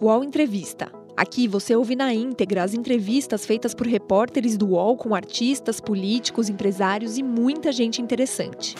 UOL 0.00 0.22
Entrevista. 0.22 0.92
Aqui 1.16 1.48
você 1.48 1.74
ouve 1.74 1.96
na 1.96 2.14
íntegra 2.14 2.62
as 2.62 2.72
entrevistas 2.72 3.44
feitas 3.44 3.74
por 3.74 3.84
repórteres 3.84 4.56
do 4.56 4.68
UOL 4.68 4.96
com 4.96 5.12
artistas, 5.12 5.80
políticos, 5.80 6.48
empresários 6.48 7.18
e 7.18 7.22
muita 7.24 7.72
gente 7.72 8.00
interessante. 8.00 8.76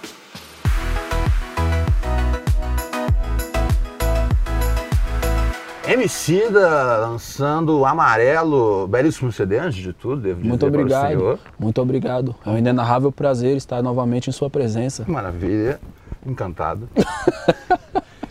Emicida 5.88 6.98
lançando 6.98 7.84
Amarelo, 7.84 8.86
belíssimo 8.86 9.32
CD 9.32 9.58
antes 9.58 9.78
de 9.78 9.92
tudo, 9.92 10.20
devo 10.20 10.36
dizer 10.36 10.48
Muito 10.48 10.60
para 10.60 10.66
o 10.66 10.80
obrigado. 10.80 11.08
senhor. 11.08 11.38
Muito 11.58 11.82
obrigado. 11.82 12.36
É 12.46 12.50
um 12.50 12.58
inenarrável 12.58 13.10
prazer 13.10 13.56
estar 13.56 13.82
novamente 13.82 14.30
em 14.30 14.32
sua 14.32 14.48
presença. 14.48 15.04
Maravilha, 15.08 15.80
encantado. 16.24 16.88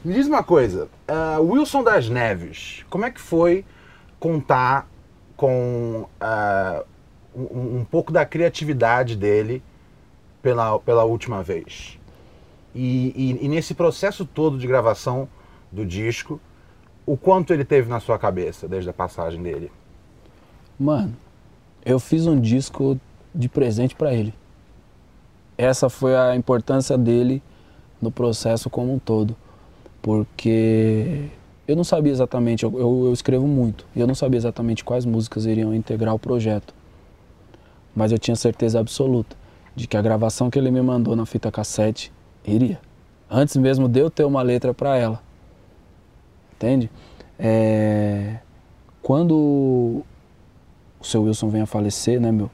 Me 0.08 0.14
diz 0.14 0.26
uma 0.26 0.42
coisa, 0.42 0.88
ah, 1.06 1.38
Wilson 1.42 1.84
das 1.84 2.08
Neves, 2.08 2.86
como 2.90 3.04
é 3.04 3.12
que 3.12 3.20
foi 3.20 3.66
contar 4.18 4.88
com 5.36 6.08
ah, 6.18 6.86
um, 7.36 7.80
um 7.80 7.84
pouco 7.84 8.10
da 8.10 8.26
criatividade 8.26 9.18
dele 9.18 9.62
pela, 10.42 10.80
pela 10.80 11.04
última 11.04 11.44
vez? 11.44 12.00
E, 12.74 13.12
e- 13.42 13.46
e 13.46 13.50
nesse 13.50 13.74
processo 13.74 14.24
todo 14.24 14.58
de 14.58 14.66
gravação 14.66 15.28
do 15.70 15.86
disco, 15.86 16.40
o 17.06 17.18
quanto 17.18 17.52
ele 17.52 17.66
teve 17.66 17.90
na 17.90 18.00
sua 18.00 18.18
cabeça 18.18 18.66
desde 18.66 18.90
a 18.90 18.94
passagem 18.94 19.44
dele? 19.44 19.70
Mano, 20.80 21.18
eu 21.86 22.00
fiz 22.00 22.26
um 22.26 22.40
disco 22.40 22.98
de 23.36 23.50
presente 23.50 23.94
pra 23.94 24.14
ele. 24.14 24.34
Essa 25.58 25.90
foi 25.90 26.16
a 26.16 26.34
importância 26.34 26.98
dele 26.98 27.44
no 28.02 28.10
processo 28.10 28.70
como 28.70 28.94
um 28.94 29.00
todo. 29.00 29.36
Porque 30.08 31.26
eu 31.68 31.76
não 31.76 31.84
sabia 31.84 32.14
exatamente, 32.14 32.64
eu, 32.64 32.72
eu- 32.80 33.08
eu 33.08 33.12
escrevo 33.12 33.46
muito, 33.46 33.86
e 33.94 34.00
eu 34.00 34.08
não 34.08 34.16
sabia 34.16 34.38
exatamente 34.38 34.82
quais 34.82 35.04
músicas 35.04 35.46
iriam 35.46 35.74
integrar 35.76 36.16
o 36.16 36.20
projeto. 36.20 36.74
Mas 37.94 38.14
eu 38.14 38.18
tinha 38.18 38.34
certeza 38.38 38.80
absoluta 38.80 39.36
de 39.76 39.86
que 39.86 39.98
a 39.98 40.02
gravação 40.02 40.50
que 40.50 40.58
ele 40.58 40.72
me 40.72 40.82
mandou 40.82 41.14
na 41.14 41.26
fita 41.26 41.52
cassete 41.52 42.10
iria. 42.46 42.80
Antes 43.30 43.58
mesmo 43.58 43.90
de 43.90 44.00
eu 44.00 44.10
ter 44.10 44.24
uma 44.24 44.42
letra 44.42 44.74
pra 44.74 44.96
ela. 44.96 45.22
Entende? 46.56 46.90
É, 47.38 48.38
Quando 49.02 49.36
o 51.02 51.04
seu 51.04 51.24
Wilson 51.24 51.50
vem 51.50 51.64
a 51.64 51.66
falecer, 51.66 52.18
né, 52.22 52.32
meu? 52.32 52.50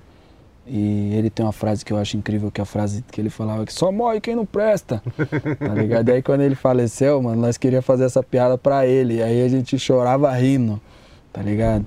E 0.65 1.13
ele 1.15 1.29
tem 1.29 1.45
uma 1.45 1.51
frase 1.51 1.83
que 1.83 1.91
eu 1.91 1.97
acho 1.97 2.15
incrível, 2.15 2.49
que 2.49 2.61
é 2.61 2.63
a 2.63 2.65
frase 2.65 3.03
que 3.11 3.19
ele 3.19 3.29
falava 3.29 3.65
que 3.65 3.73
só 3.73 3.91
morre 3.91 4.21
quem 4.21 4.35
não 4.35 4.45
presta. 4.45 5.01
tá 5.59 5.73
ligado? 5.73 6.09
Aí 6.09 6.21
quando 6.21 6.41
ele 6.41 6.55
faleceu, 6.55 7.21
mano, 7.21 7.41
nós 7.41 7.57
queríamos 7.57 7.85
fazer 7.85 8.05
essa 8.05 8.23
piada 8.23 8.57
pra 8.57 8.85
ele. 8.87 9.15
E 9.15 9.23
aí 9.23 9.41
a 9.43 9.47
gente 9.49 9.77
chorava 9.77 10.31
rindo, 10.31 10.79
tá 11.33 11.41
ligado? 11.41 11.85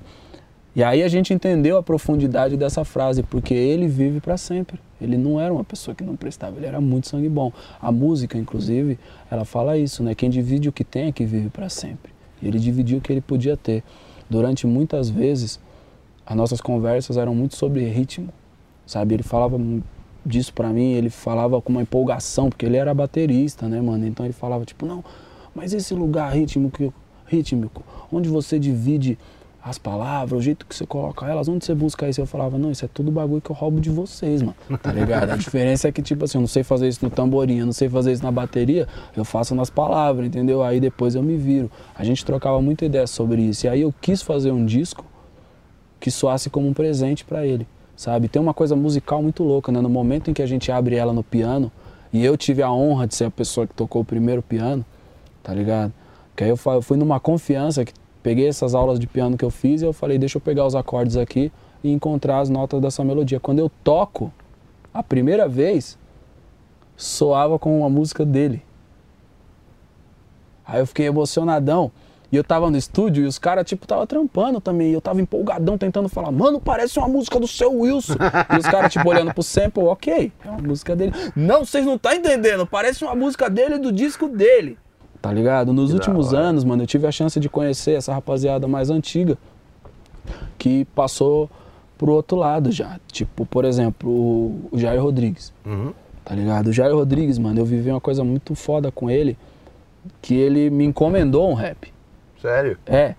E 0.75 0.83
aí 0.83 1.01
a 1.01 1.07
gente 1.07 1.33
entendeu 1.33 1.75
a 1.77 1.81
profundidade 1.81 2.55
dessa 2.55 2.85
frase, 2.85 3.23
porque 3.23 3.51
ele 3.51 3.87
vive 3.87 4.21
pra 4.21 4.37
sempre. 4.37 4.79
Ele 5.01 5.17
não 5.17 5.41
era 5.41 5.51
uma 5.51 5.63
pessoa 5.63 5.95
que 5.95 6.03
não 6.03 6.15
prestava, 6.15 6.57
ele 6.57 6.67
era 6.67 6.79
muito 6.79 7.07
sangue 7.07 7.27
bom. 7.27 7.51
A 7.81 7.91
música, 7.91 8.37
inclusive, 8.37 8.99
ela 9.31 9.43
fala 9.43 9.75
isso, 9.75 10.03
né? 10.03 10.13
Quem 10.13 10.29
divide 10.29 10.69
o 10.69 10.71
que 10.71 10.83
tem 10.83 11.07
é 11.07 11.11
que 11.11 11.25
vive 11.25 11.49
pra 11.49 11.67
sempre. 11.67 12.11
E 12.39 12.47
ele 12.47 12.59
dividiu 12.59 12.99
o 12.99 13.01
que 13.01 13.11
ele 13.11 13.21
podia 13.21 13.57
ter. 13.57 13.83
Durante 14.29 14.67
muitas 14.67 15.09
vezes, 15.09 15.59
as 16.23 16.35
nossas 16.35 16.61
conversas 16.61 17.17
eram 17.17 17.33
muito 17.33 17.55
sobre 17.55 17.83
ritmo, 17.87 18.29
sabe? 18.87 19.13
Ele 19.13 19.23
falava 19.23 19.59
disso 20.25 20.53
pra 20.53 20.69
mim, 20.69 20.93
ele 20.93 21.09
falava 21.09 21.61
com 21.61 21.71
uma 21.71 21.81
empolgação, 21.81 22.49
porque 22.49 22.65
ele 22.65 22.77
era 22.77 22.93
baterista, 22.93 23.67
né, 23.67 23.79
mano? 23.79 24.07
Então 24.07 24.25
ele 24.25 24.33
falava 24.33 24.65
tipo, 24.65 24.85
não, 24.85 25.03
mas 25.53 25.73
esse 25.73 25.93
lugar 25.93 26.33
rítmico, 26.33 26.93
rítmico, 27.27 27.83
onde 28.11 28.29
você 28.29 28.57
divide 28.57 29.17
as 29.69 29.77
palavras, 29.77 30.39
o 30.39 30.41
jeito 30.41 30.65
que 30.65 30.73
você 30.73 30.85
coloca 30.85 31.25
elas, 31.25 31.49
onde 31.49 31.65
você 31.65 31.75
busca 31.75 32.07
isso? 32.07 32.21
Eu 32.21 32.25
falava, 32.25 32.57
não, 32.57 32.71
isso 32.71 32.85
é 32.85 32.87
tudo 32.87 33.11
bagulho 33.11 33.41
que 33.41 33.49
eu 33.49 33.55
roubo 33.55 33.81
de 33.81 33.89
vocês, 33.89 34.41
mano, 34.41 34.55
tá 34.81 34.93
ligado? 34.93 35.29
A 35.31 35.35
diferença 35.37 35.89
é 35.89 35.91
que, 35.91 36.01
tipo 36.01 36.23
assim, 36.23 36.37
eu 36.37 36.41
não 36.41 36.47
sei 36.47 36.63
fazer 36.63 36.87
isso 36.87 37.03
no 37.03 37.11
tamborim, 37.11 37.57
eu 37.57 37.65
não 37.65 37.73
sei 37.73 37.89
fazer 37.89 38.13
isso 38.13 38.23
na 38.23 38.31
bateria, 38.31 38.87
eu 39.15 39.25
faço 39.25 39.53
nas 39.53 39.69
palavras, 39.69 40.25
entendeu? 40.25 40.63
Aí 40.63 40.79
depois 40.79 41.15
eu 41.15 41.23
me 41.23 41.35
viro. 41.35 41.69
A 41.95 42.03
gente 42.03 42.23
trocava 42.23 42.61
muita 42.61 42.85
ideia 42.85 43.05
sobre 43.07 43.41
isso. 43.41 43.65
E 43.65 43.69
aí 43.69 43.81
eu 43.81 43.93
quis 43.99 44.21
fazer 44.21 44.51
um 44.51 44.65
disco 44.65 45.03
que 45.99 46.09
soasse 46.09 46.49
como 46.49 46.67
um 46.67 46.73
presente 46.73 47.25
pra 47.25 47.45
ele, 47.45 47.67
sabe? 47.97 48.29
Tem 48.29 48.39
uma 48.39 48.53
coisa 48.53 48.75
musical 48.75 49.21
muito 49.21 49.43
louca, 49.43 49.71
né? 49.71 49.81
No 49.81 49.89
momento 49.89 50.29
em 50.29 50.33
que 50.33 50.41
a 50.41 50.45
gente 50.45 50.71
abre 50.71 50.95
ela 50.95 51.11
no 51.11 51.23
piano, 51.23 51.69
e 52.13 52.23
eu 52.23 52.37
tive 52.37 52.61
a 52.61 52.71
honra 52.71 53.07
de 53.07 53.15
ser 53.15 53.25
a 53.25 53.31
pessoa 53.31 53.67
que 53.67 53.73
tocou 53.73 54.03
o 54.03 54.05
primeiro 54.05 54.41
piano, 54.41 54.85
tá 55.43 55.53
ligado? 55.53 55.91
Que 56.35 56.43
aí 56.43 56.49
eu 56.49 56.55
fui 56.55 56.95
numa 56.95 57.19
confiança, 57.19 57.83
que 57.83 57.91
peguei 58.21 58.47
essas 58.47 58.75
aulas 58.75 58.99
de 58.99 59.07
piano 59.07 59.35
que 59.35 59.43
eu 59.43 59.49
fiz 59.49 59.81
e 59.81 59.85
eu 59.85 59.91
falei, 59.91 60.17
deixa 60.17 60.37
eu 60.37 60.41
pegar 60.41 60.65
os 60.65 60.75
acordes 60.75 61.17
aqui 61.17 61.51
e 61.83 61.91
encontrar 61.91 62.39
as 62.39 62.49
notas 62.49 62.79
dessa 62.79 63.03
melodia. 63.03 63.39
Quando 63.39 63.59
eu 63.59 63.69
toco, 63.83 64.31
a 64.93 65.01
primeira 65.01 65.47
vez, 65.47 65.97
soava 66.95 67.57
com 67.57 67.79
uma 67.79 67.89
música 67.89 68.23
dele. 68.23 68.61
Aí 70.65 70.79
eu 70.79 70.87
fiquei 70.87 71.07
emocionadão. 71.07 71.91
E 72.31 72.35
eu 72.35 72.43
tava 72.43 72.69
no 72.69 72.75
estúdio 72.77 73.23
e 73.23 73.25
os 73.25 73.39
caras, 73.39 73.65
tipo, 73.65 73.87
tava 73.87 74.05
trampando 74.05 74.59
também. 74.59 74.89
E 74.89 74.93
eu 74.93 74.99
tava 74.99 75.21
empolgadão 75.21 75.77
tentando 75.77 76.09
falar, 76.09 76.29
mano, 76.31 76.59
parece 76.59 76.99
uma 76.99 77.07
música 77.07 77.39
do 77.39 77.47
seu 77.47 77.73
Wilson. 77.73 78.15
e 78.53 78.57
os 78.59 78.65
caras, 78.65 78.91
tipo, 78.91 79.07
olhando 79.07 79.33
pro 79.33 79.41
sample, 79.41 79.83
ok, 79.83 80.31
é 80.43 80.49
uma 80.49 80.57
música 80.61 80.93
dele. 80.95 81.13
Não, 81.35 81.63
vocês 81.65 81.85
não 81.85 81.97
tá 81.97 82.13
entendendo, 82.15 82.67
parece 82.67 83.03
uma 83.05 83.15
música 83.15 83.49
dele 83.49 83.77
do 83.77 83.91
disco 83.93 84.27
dele. 84.27 84.77
Tá 85.21 85.31
ligado? 85.31 85.71
Nos 85.71 85.89
Que 85.89 85.95
últimos 85.95 86.33
anos, 86.33 86.63
mano, 86.65 86.83
eu 86.83 86.87
tive 86.87 87.07
a 87.07 87.11
chance 87.11 87.39
de 87.39 87.47
conhecer 87.49 87.93
essa 87.93 88.13
rapaziada 88.13 88.67
mais 88.67 88.89
antiga 88.89 89.37
que 90.57 90.85
passou 90.93 91.49
pro 91.97 92.11
outro 92.11 92.37
lado 92.37 92.71
já. 92.71 92.99
Tipo, 93.11 93.45
por 93.45 93.65
exemplo, 93.65 94.09
o 94.09 94.67
o 94.71 94.77
Jair 94.77 95.01
Rodrigues 95.01 95.53
Uhum. 95.65 95.93
tá 96.25 96.35
ligado? 96.35 96.67
O 96.67 96.73
Jair 96.73 96.93
Rodrigues, 96.93 97.37
mano, 97.39 97.59
eu 97.59 97.65
vivi 97.65 97.89
uma 97.89 98.01
coisa 98.01 98.23
muito 98.23 98.53
foda 98.53 98.91
com 98.91 99.09
ele, 99.09 99.37
que 100.21 100.35
ele 100.35 100.69
me 100.69 100.83
encomendou 100.85 101.49
um 101.49 101.53
rap. 101.53 101.91
Sério? 102.41 102.77
É, 102.85 103.15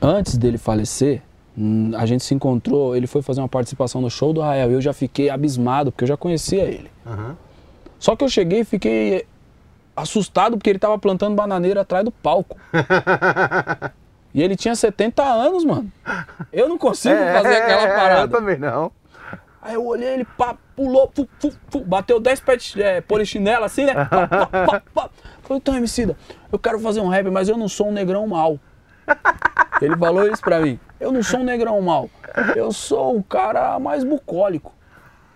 antes 0.00 0.36
dele 0.36 0.58
falecer, 0.58 1.22
hum, 1.56 1.92
a 1.96 2.04
gente 2.06 2.22
se 2.24 2.34
encontrou, 2.34 2.94
ele 2.96 3.06
foi 3.06 3.22
fazer 3.22 3.40
uma 3.40 3.48
participação 3.48 4.00
no 4.00 4.10
show 4.10 4.32
do 4.32 4.40
Rael, 4.40 4.70
e 4.70 4.74
eu 4.74 4.80
já 4.80 4.92
fiquei 4.92 5.30
abismado, 5.30 5.90
porque 5.92 6.04
eu 6.04 6.08
já 6.08 6.16
conhecia 6.16 6.62
ele. 6.64 6.90
Uhum. 7.06 7.34
Só 7.98 8.16
que 8.16 8.24
eu 8.24 8.28
cheguei 8.28 8.60
e 8.60 8.64
fiquei 8.64 9.26
assustado, 9.96 10.56
porque 10.56 10.70
ele 10.70 10.78
tava 10.78 10.98
plantando 10.98 11.34
bananeira 11.34 11.82
atrás 11.82 12.04
do 12.04 12.10
palco. 12.10 12.56
E 14.34 14.42
ele 14.42 14.56
tinha 14.56 14.74
70 14.74 15.22
anos, 15.22 15.62
mano. 15.62 15.92
Eu 16.50 16.66
não 16.66 16.78
consigo 16.78 17.14
fazer 17.14 17.54
aquela 17.54 17.82
É, 17.82 17.94
parada. 17.96 18.20
Eu 18.22 18.28
também 18.28 18.58
não. 18.58 18.90
Aí 19.60 19.74
eu 19.74 19.86
olhei, 19.86 20.08
ele 20.08 20.24
pá, 20.24 20.56
pulou, 20.74 21.12
fu, 21.14 21.28
fu, 21.38 21.52
fu, 21.68 21.80
bateu 21.80 22.18
10 22.18 22.40
pés 22.40 22.62
de 22.62 22.82
é, 22.82 23.00
polichinela 23.02 23.66
assim, 23.66 23.84
né? 23.84 23.92
Pá, 24.06 24.26
pá, 24.26 24.82
pá. 24.94 25.10
Falei, 25.42 25.58
então, 25.58 25.76
Emicida, 25.76 26.16
eu 26.50 26.58
quero 26.58 26.78
fazer 26.78 27.00
um 27.00 27.08
rap, 27.08 27.28
mas 27.30 27.48
eu 27.48 27.56
não 27.56 27.68
sou 27.68 27.88
um 27.88 27.92
negrão 27.92 28.26
mal. 28.26 28.58
Ele 29.80 29.96
falou 29.96 30.26
isso 30.28 30.42
pra 30.42 30.60
mim. 30.60 30.78
Eu 31.00 31.10
não 31.10 31.22
sou 31.22 31.40
um 31.40 31.44
negrão 31.44 31.80
mal. 31.80 32.08
Eu 32.54 32.72
sou 32.72 33.16
um 33.16 33.22
cara 33.22 33.78
mais 33.78 34.04
bucólico. 34.04 34.72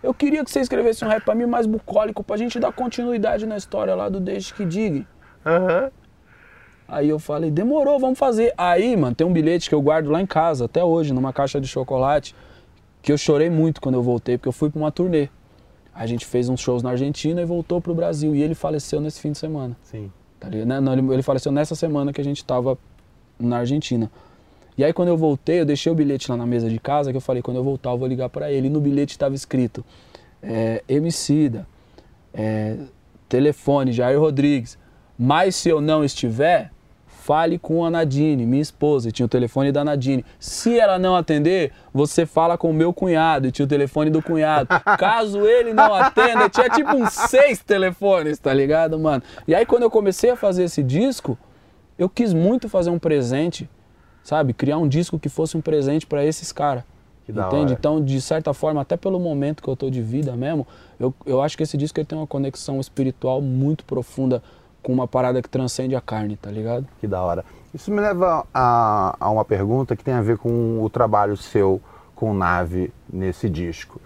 Eu 0.03 0.15
queria 0.15 0.45
que 0.45 0.51
você 0.51 0.61
escrevesse 0.61 1.05
um 1.05 1.09
rap 1.09 1.25
pra 1.25 1.35
mim 1.35 1.47
mais 1.47 1.67
bucólico, 1.67 2.23
pra 2.23 2.37
gente 2.37 2.61
dar 2.61 2.73
continuidade 2.73 3.45
na 3.45 3.57
história 3.57 3.95
lá 3.95 4.09
do 4.09 4.21
Deixe 4.21 4.55
que 4.55 4.65
Diga. 4.65 5.05
Aham. 5.45 5.91
Aí 6.89 7.09
eu 7.09 7.19
falei, 7.19 7.51
demorou, 7.51 7.99
vamos 7.99 8.17
fazer. 8.17 8.55
Aí, 8.57 8.97
mano, 8.97 9.17
tem 9.17 9.27
um 9.27 9.33
bilhete 9.33 9.69
que 9.69 9.75
eu 9.75 9.83
guardo 9.83 10.09
lá 10.09 10.21
em 10.21 10.27
casa, 10.27 10.67
até 10.67 10.85
hoje, 10.85 11.13
numa 11.13 11.33
caixa 11.33 11.61
de 11.61 11.67
chocolate, 11.67 12.37
que 13.03 13.11
eu 13.11 13.19
chorei 13.19 13.51
muito 13.51 13.81
quando 13.81 13.97
eu 13.97 14.03
voltei, 14.03 14.39
porque 14.39 14.49
eu 14.49 14.53
fui 14.53 14.71
pra 14.71 14.79
uma 14.79 14.93
turnê. 14.93 15.29
A 15.97 16.07
gente 16.07 16.27
fez 16.27 16.49
uns 16.49 16.61
shows 16.61 16.83
na 16.83 16.91
Argentina 16.91 17.41
e 17.41 17.45
voltou 17.45 17.81
pro 17.81 17.95
Brasil. 17.95 18.35
E 18.37 18.43
ele 18.43 18.55
faleceu 18.55 19.01
nesse 19.01 19.21
fim 19.21 19.33
de 19.33 19.39
semana. 19.39 19.77
Sim. 19.83 20.13
Tá? 20.39 20.49
Não, 20.51 20.93
ele, 20.93 21.13
ele 21.15 21.23
faleceu 21.23 21.51
nessa 21.51 21.75
semana 21.75 22.13
que 22.13 22.21
a 22.21 22.25
gente 22.25 22.45
tava 22.45 22.79
na 23.39 23.59
Argentina. 23.59 24.11
E 24.77 24.85
aí 24.85 24.93
quando 24.93 25.09
eu 25.09 25.17
voltei, 25.17 25.61
eu 25.61 25.65
deixei 25.65 25.91
o 25.91 25.95
bilhete 25.95 26.31
lá 26.31 26.37
na 26.37 26.47
mesa 26.47 26.69
de 26.69 26.79
casa, 26.79 27.11
que 27.11 27.17
eu 27.17 27.21
falei, 27.21 27.41
quando 27.41 27.57
eu 27.57 27.65
voltar 27.65 27.91
eu 27.91 27.99
vou 27.99 28.07
ligar 28.07 28.29
pra 28.29 28.53
ele. 28.53 28.67
E 28.67 28.71
no 28.71 28.81
bilhete 28.81 29.13
estava 29.13 29.35
escrito, 29.35 29.83
é, 30.43 30.85
Emicida, 30.87 31.67
é, 32.35 32.77
telefone, 33.27 33.91
Jair 33.91 34.21
Rodrigues. 34.21 34.79
Mas 35.19 35.57
se 35.57 35.71
eu 35.71 35.81
não 35.81 36.05
estiver, 36.05 36.71
fale 37.27 37.59
com 37.59 37.85
a 37.85 37.91
Nadine, 37.91 38.47
minha 38.47 38.63
esposa. 38.63 39.09
E 39.09 39.13
tinha 39.13 39.27
o 39.27 39.29
telefone 39.29 39.73
da 39.73 39.85
Nadine. 39.85 40.25
Se 40.39 40.79
ela 40.79 40.97
não 40.97 41.17
atender, 41.17 41.73
você 41.93 42.25
fala 42.25 42.57
com 42.57 42.71
o 42.71 42.73
meu 42.73 42.93
cunhado. 42.93 43.49
E 43.49 43.51
tinha 43.51 43.67
o 43.67 43.69
telefone 43.69 44.11
do 44.11 44.23
cunhado. 44.23 44.69
Caso 44.97 45.45
ele 45.45 45.75
não 45.75 45.93
atenda, 45.93 46.49
tinha 46.49 46.69
tipo 46.71 46.95
uns 46.95 47.13
seis 47.13 47.59
telefones, 47.59 48.39
tá 48.39 48.55
ligado, 48.55 48.97
mano? 48.97 49.25
E 49.49 49.57
aí 49.57 49.67
quando 49.67 49.83
eu 49.83 49.91
comecei 49.91 50.31
a 50.31 50.37
fazer 50.37 50.63
esse 50.63 50.85
disco, 50.85 51.37
eu 51.99 52.09
quis 52.09 52.33
muito 52.33 52.69
fazer 52.69 52.91
um 52.91 52.99
presente, 52.99 53.69
sabe? 54.23 54.53
Criar 54.53 54.79
um 54.79 54.87
disco 54.87 55.19
que 55.19 55.29
fosse 55.29 55.57
um 55.57 55.61
presente 55.61 56.07
pra 56.07 56.25
esses 56.25 56.53
caras. 56.53 56.85
Entende? 57.29 57.73
Então, 57.73 58.01
de 58.01 58.21
certa 58.21 58.55
forma, 58.55 58.81
até 58.81 58.97
pelo 58.97 59.19
momento 59.19 59.61
que 59.61 59.69
eu 59.69 59.75
tô 59.75 59.91
de 59.91 60.01
vida 60.01 60.37
mesmo, 60.37 60.65
eu, 61.01 61.13
eu 61.27 61.43
acho 61.43 61.57
que 61.57 61.65
esse 61.65 61.77
disco 61.77 61.99
ele 61.99 62.07
tem 62.07 62.17
uma 62.17 62.27
conexão 62.27 62.79
espiritual 62.79 63.43
muito 63.43 63.85
profunda 63.85 64.41
com 64.87 64.93
uma 64.93 65.09
parada 65.09 65.43
que 65.43 65.49
transcende 65.49 65.97
a 65.97 66.01
carne, 66.01 66.37
tá 66.37 66.49
ligado? 66.49 66.87
Que 67.01 67.09
da 67.09 67.21
hora. 67.21 67.45
Isso 67.75 67.91
me 67.91 68.01
leva 68.01 68.47
a, 68.55 69.17
a 69.19 69.31
uma 69.31 69.45
pergunta 69.45 69.97
que 69.97 70.05
tem 70.05 70.15
a 70.15 70.23
ver 70.23 70.39
com 70.39 70.81
o 70.81 70.89
trabalho 70.89 71.37
seu 71.37 71.81
com 72.15 72.33
Nave 72.33 72.93
nesse 73.13 73.51
disco. 73.51 74.01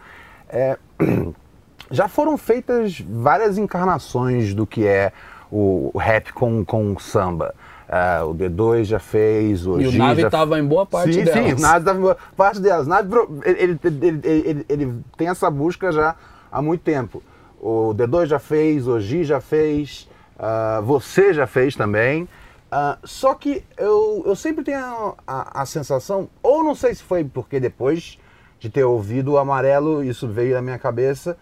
É, 0.49 0.79
já 1.91 2.09
foram 2.09 2.39
feitas 2.39 2.99
várias 2.99 3.59
encarnações 3.59 4.55
do 4.55 4.67
que 4.67 4.87
é 4.87 5.13
o, 5.53 5.93
rap 5.99 6.33
com, 6.33 6.65
com 6.65 6.99
samba. 6.99 7.55
Uh, 7.87 8.31
o 8.31 8.35
D2 8.35 8.85
já 8.85 8.99
fez, 8.99 9.67
o 9.67 9.79
E 9.79 9.87
o 9.87 9.93
Nave 9.93 10.23
já 10.23 10.31
tava 10.31 10.59
em 10.59 10.65
boa 10.65 10.87
parte 10.87 11.13
sim, 11.13 11.25
delas. 11.25 11.45
Sim, 11.45 11.53
o 11.57 11.61
Nave 11.61 11.79
estava 11.81 11.99
em 11.99 12.03
boa 12.03 12.17
parte 12.35 12.59
delas. 12.59 12.87
Nave, 12.87 13.15
ele, 13.45 13.79
ele, 13.85 14.21
ele- 14.25 14.67
ele 14.67 14.95
tem 15.19 15.29
essa 15.29 15.51
busca 15.51 15.93
já 15.93 16.17
há 16.51 16.63
muito 16.63 16.81
tempo. 16.81 17.23
O 17.61 17.93
D2 17.95 18.25
já 18.25 18.39
fez, 18.39 18.89
o 18.89 18.99
G 18.99 19.25
já 19.25 19.43
fez, 19.43 20.09
ah, 20.41 20.81
você 20.83 21.33
já 21.35 21.47
fez 21.47 21.77
também. 21.77 22.27
Ah, 22.73 22.99
só 23.05 23.35
que 23.35 23.63
eu, 23.77 24.23
eu 24.25 24.35
sempre 24.35 24.65
tenho 24.65 24.79
a, 24.79 25.15
a- 25.27 25.63
a 25.63 25.67
sensação, 25.67 26.29
ou 26.43 26.65
não 26.65 26.75
sei 26.75 26.95
se 26.95 27.03
foi 27.03 27.23
porque 27.25 27.61
depois 27.61 28.19
de 28.59 28.71
ter 28.71 28.85
ouvido 28.85 29.33
o 29.33 29.39
amarelo, 29.39 30.03
isso 30.05 30.27
veio 30.29 30.55
na 30.55 30.63
minha 30.63 30.79
cabeça, 30.79 31.37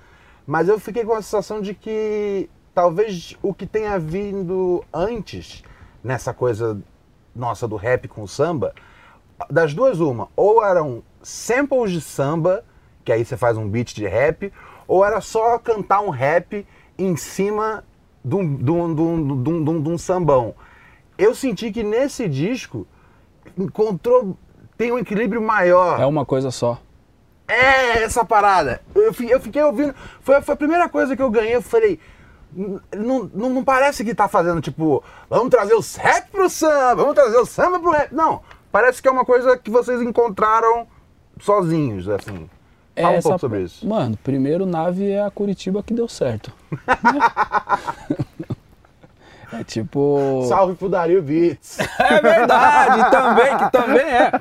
mas 0.46 0.68
eu 0.68 0.78
fiquei 0.80 1.04
com 1.04 1.12
a 1.12 1.22
sensação 1.22 1.60
de 1.60 1.74
que 1.74 2.48
talvez 2.74 3.36
o 3.42 3.52
que 3.52 3.66
tenha 3.66 3.98
vindo 3.98 4.82
antes 4.92 5.62
nessa 6.02 6.32
coisa 6.32 6.80
nossa 7.34 7.68
do 7.68 7.76
rap 7.76 8.08
com 8.08 8.26
samba, 8.26 8.72
das 9.50 9.74
duas 9.74 10.00
uma, 10.00 10.28
ou 10.34 10.64
eram 10.64 11.02
samples 11.22 11.92
de 11.92 12.00
samba, 12.00 12.64
que 13.04 13.12
aí 13.12 13.24
você 13.24 13.36
faz 13.36 13.56
um 13.56 13.68
beat 13.68 13.94
de 13.94 14.06
rap, 14.06 14.52
ou 14.86 15.04
era 15.04 15.20
só 15.20 15.58
cantar 15.58 16.00
um 16.00 16.08
rap 16.10 16.66
em 16.96 17.16
cima 17.16 17.84
de 18.24 18.34
um, 18.34 18.56
de 18.56 18.70
um, 18.70 18.94
de 18.94 19.00
um, 19.00 19.26
de 19.42 19.50
um- 19.50 19.64
de 19.64 19.70
um- 19.70 19.82
de 19.82 19.88
um 19.90 19.98
sambão. 19.98 20.54
Eu 21.16 21.34
senti 21.34 21.70
que 21.72 21.82
nesse 21.82 22.28
disco 22.28 22.86
encontrou 23.56 24.36
tem 24.76 24.92
um 24.92 24.98
equilíbrio 24.98 25.42
maior. 25.42 26.00
É 26.00 26.06
uma 26.06 26.24
coisa 26.24 26.50
só. 26.50 26.78
É, 27.48 28.02
essa 28.04 28.24
parada. 28.24 28.80
Eu, 28.94 29.12
eu 29.28 29.40
fiquei 29.40 29.62
ouvindo. 29.62 29.94
Foi, 30.20 30.40
foi 30.42 30.54
a 30.54 30.56
primeira 30.56 30.88
coisa 30.88 31.16
que 31.16 31.22
eu 31.22 31.30
ganhei. 31.30 31.56
Eu 31.56 31.62
falei. 31.62 31.98
"N- 32.54 32.78
Não, 32.94 33.30
não, 33.34 33.50
não 33.50 33.64
parece 33.64 34.04
que 34.04 34.14
tá 34.14 34.28
fazendo 34.28 34.60
tipo. 34.60 35.02
Vamos 35.28 35.48
trazer 35.48 35.74
o 35.74 35.80
rap 35.98 36.30
pro 36.30 36.48
samba, 36.48 36.96
vamos 36.96 37.14
trazer 37.14 37.38
o 37.38 37.46
samba 37.46 37.80
pro 37.80 37.90
rap. 37.90 38.12
Não. 38.14 38.40
Parece 38.70 39.00
que 39.02 39.08
é 39.08 39.10
uma 39.10 39.24
coisa 39.24 39.56
que 39.56 39.70
vocês 39.70 40.00
encontraram 40.02 40.86
sozinhos, 41.40 42.08
assim. 42.08 42.48
Fala 42.94 43.08
um 43.14 43.18
Essa- 43.18 43.22
pouco 43.30 43.40
sobre 43.40 43.62
isso. 43.62 43.86
Mano, 43.86 44.16
primeiro 44.22 44.66
nave 44.66 45.08
é 45.10 45.24
a 45.24 45.30
Curitiba 45.30 45.82
que 45.82 45.94
deu 45.94 46.06
certo. 46.08 46.52
é 49.52 49.64
tipo. 49.64 50.44
Salve 50.48 50.74
pro 50.74 50.88
Dario 50.88 51.22
Beats. 51.22 51.78
É 51.98 52.20
verdade, 52.20 53.10
também, 53.10 53.58
que 53.58 53.70
também 53.72 54.06
é. 54.06 54.32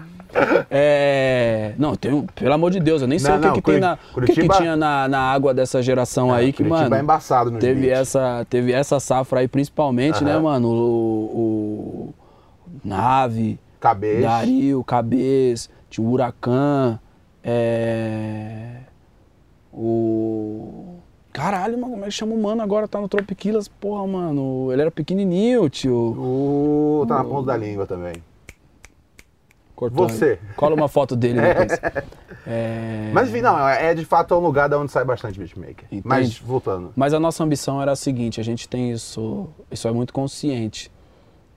É, 0.69 1.73
Não, 1.79 1.95
tem 1.95 2.13
um, 2.13 2.25
pelo 2.27 2.53
amor 2.53 2.69
de 2.69 2.79
Deus, 2.79 3.01
eu 3.01 3.07
nem 3.07 3.17
sei 3.17 3.31
Não, 3.31 3.37
o 3.37 3.41
que, 3.41 3.47
não, 3.47 3.53
que 3.55 3.61
tem 3.61 3.79
na. 3.79 3.93
O 3.93 3.97
que, 3.97 4.03
que 4.03 4.11
Curitiba- 4.33 4.55
tinha 4.57 4.75
na, 4.75 5.07
na 5.07 5.19
água 5.19 5.53
dessa 5.53 5.81
geração 5.81 6.31
aí 6.33 6.51
que, 6.51 6.57
Curitiba 6.63 6.83
mano. 6.83 6.95
é 6.95 6.99
embaçado 7.01 7.49
nos 7.49 7.59
teve 7.61 7.81
beats. 7.81 7.99
essa, 7.99 8.45
teve 8.49 8.71
essa 8.73 8.99
safra 8.99 9.39
aí 9.39 9.47
principalmente, 9.47 10.23
né, 10.23 10.37
mano? 10.37 10.67
O, 10.67 10.73
o- 10.73 12.13
Nave, 12.83 13.57
Cabeça. 13.79 14.21
Dario, 14.21 14.83
Cabeça, 14.83 15.69
tinha 15.89 16.05
o 16.05 16.11
Huracan, 16.11 16.99
é. 17.43 18.71
O. 19.73 20.96
Caralho, 21.37 21.77
mano, 21.77 21.93
como 21.93 22.03
é 22.03 22.07
que 22.07 22.13
chama 22.13 22.33
o 22.33 22.41
mano 22.41 22.63
agora? 22.63 22.87
Tá 22.87 22.99
no 22.99 23.07
Tropiquilas, 23.07 23.67
porra, 23.67 24.07
mano. 24.07 24.73
Ele 24.73 24.81
era 24.81 24.89
pequenininho, 24.89 25.69
tio. 25.69 25.93
O... 25.95 27.05
Tá 27.07 27.17
na 27.17 27.23
ponta 27.23 27.45
da 27.45 27.57
língua 27.57 27.85
também. 27.85 28.15
Cortou. 29.75 30.09
Você. 30.09 30.39
Cola 30.55 30.73
uma 30.73 30.87
foto 30.87 31.15
dele 31.15 31.37
depois. 31.39 31.79
É, 32.47 33.11
Mas 33.13 33.29
enfim, 33.29 33.41
não, 33.41 33.69
é 33.69 33.93
de 33.93 34.03
fato 34.03 34.33
um 34.33 34.39
lugar 34.39 34.67
da 34.67 34.79
onde 34.79 34.91
sai 34.91 35.05
bastante 35.05 35.37
beatmaker. 35.37 35.85
Entende? 35.91 36.01
Mas 36.03 36.39
voltando. 36.39 36.91
Mas 36.95 37.13
a 37.13 37.19
nossa 37.19 37.43
ambição 37.43 37.79
era 37.79 37.91
a 37.91 37.95
seguinte, 37.95 38.41
a 38.41 38.43
gente 38.43 38.67
tem 38.67 38.91
isso, 38.91 39.47
isso 39.69 39.87
é 39.87 39.91
muito 39.91 40.11
consciente. 40.11 40.89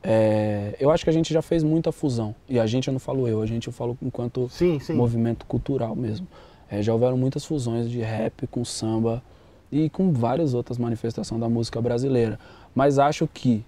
É, 0.03 0.77
eu 0.79 0.91
acho 0.91 1.05
que 1.05 1.11
a 1.11 1.13
gente 1.13 1.33
já 1.33 1.41
fez 1.41 1.63
muita 1.63 1.91
fusão. 1.91 2.35
E 2.47 2.61
a 2.61 2.67
gente, 2.67 2.89
eu 2.89 2.93
não 2.93 3.01
falo 3.01 3.27
eu, 3.27 3.41
a 3.41 3.47
gente 3.47 3.69
eu 3.69 3.73
falo 3.73 3.97
enquanto 4.03 4.47
Sim, 4.51 4.79
sim. 4.79 4.93
movimento 4.93 5.47
cultural 5.47 5.97
mesmo. 5.97 6.27
É, 6.71 6.83
já 6.83 6.93
houveram 6.93 7.17
muitas 7.17 7.47
fusões 7.47 7.89
de 7.89 8.01
rap 8.01 8.47
com 8.47 8.63
samba 8.63 9.23
e 9.71 9.89
com 9.91 10.13
várias 10.13 10.55
outras 10.55 10.79
manifestações 10.79 11.41
da 11.41 11.49
música 11.49 11.81
brasileira. 11.81 12.39
Mas 12.75 12.99
acho 12.99 13.27
que 13.27 13.65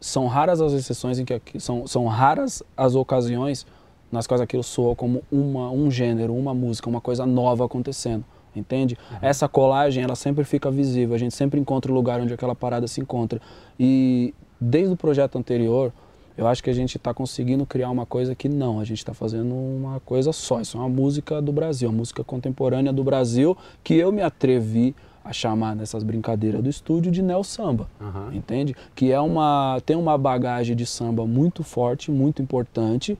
são 0.00 0.26
raras 0.26 0.60
as 0.60 0.72
exceções 0.72 1.18
em 1.18 1.24
que 1.24 1.34
aqui- 1.34 1.60
são, 1.60 1.86
são 1.86 2.06
raras 2.06 2.62
as 2.76 2.94
ocasiões 2.94 3.66
nas 4.12 4.26
quais 4.26 4.40
aquilo 4.40 4.62
soa 4.62 4.94
como 4.94 5.22
uma, 5.30 5.70
um 5.70 5.90
gênero, 5.90 6.34
uma 6.34 6.54
música, 6.54 6.88
uma 6.88 7.00
coisa 7.00 7.24
nova 7.26 7.64
acontecendo. 7.64 8.24
Entende? 8.54 8.96
Essa 9.20 9.48
colagem, 9.48 10.04
ela 10.04 10.14
sempre 10.14 10.44
fica 10.44 10.70
visível, 10.70 11.16
a 11.16 11.18
gente 11.18 11.34
sempre 11.34 11.58
encontra 11.58 11.90
o 11.90 11.94
lugar 11.94 12.20
onde 12.20 12.32
aquela 12.32 12.54
parada 12.54 12.86
se 12.86 13.00
encontra. 13.00 13.40
E 13.80 14.32
desde 14.60 14.92
o 14.94 14.96
projeto 14.96 15.36
anterior, 15.36 15.92
eu 16.36 16.46
acho 16.46 16.62
que 16.62 16.70
a 16.70 16.74
gente 16.74 16.96
está 16.96 17.14
conseguindo 17.14 17.64
criar 17.64 17.90
uma 17.90 18.04
coisa 18.04 18.34
que 18.34 18.48
não, 18.48 18.80
a 18.80 18.84
gente 18.84 18.98
está 18.98 19.14
fazendo 19.14 19.54
uma 19.54 20.00
coisa 20.00 20.32
só. 20.32 20.60
Isso 20.60 20.76
é 20.76 20.80
uma 20.80 20.88
música 20.88 21.40
do 21.40 21.52
Brasil, 21.52 21.88
uma 21.88 21.98
música 21.98 22.24
contemporânea 22.24 22.92
do 22.92 23.04
Brasil 23.04 23.56
que 23.82 23.94
eu 23.94 24.10
me 24.10 24.22
atrevi 24.22 24.94
a 25.24 25.32
chamar 25.32 25.74
nessas 25.74 26.02
brincadeiras 26.02 26.62
do 26.62 26.68
estúdio 26.68 27.10
de 27.10 27.22
neo 27.22 27.42
samba, 27.42 27.88
Aham. 27.98 28.34
entende? 28.34 28.76
Que 28.94 29.10
é 29.10 29.18
uma 29.18 29.80
tem 29.86 29.96
uma 29.96 30.18
bagagem 30.18 30.76
de 30.76 30.84
samba 30.84 31.26
muito 31.26 31.62
forte, 31.62 32.10
muito 32.10 32.42
importante, 32.42 33.16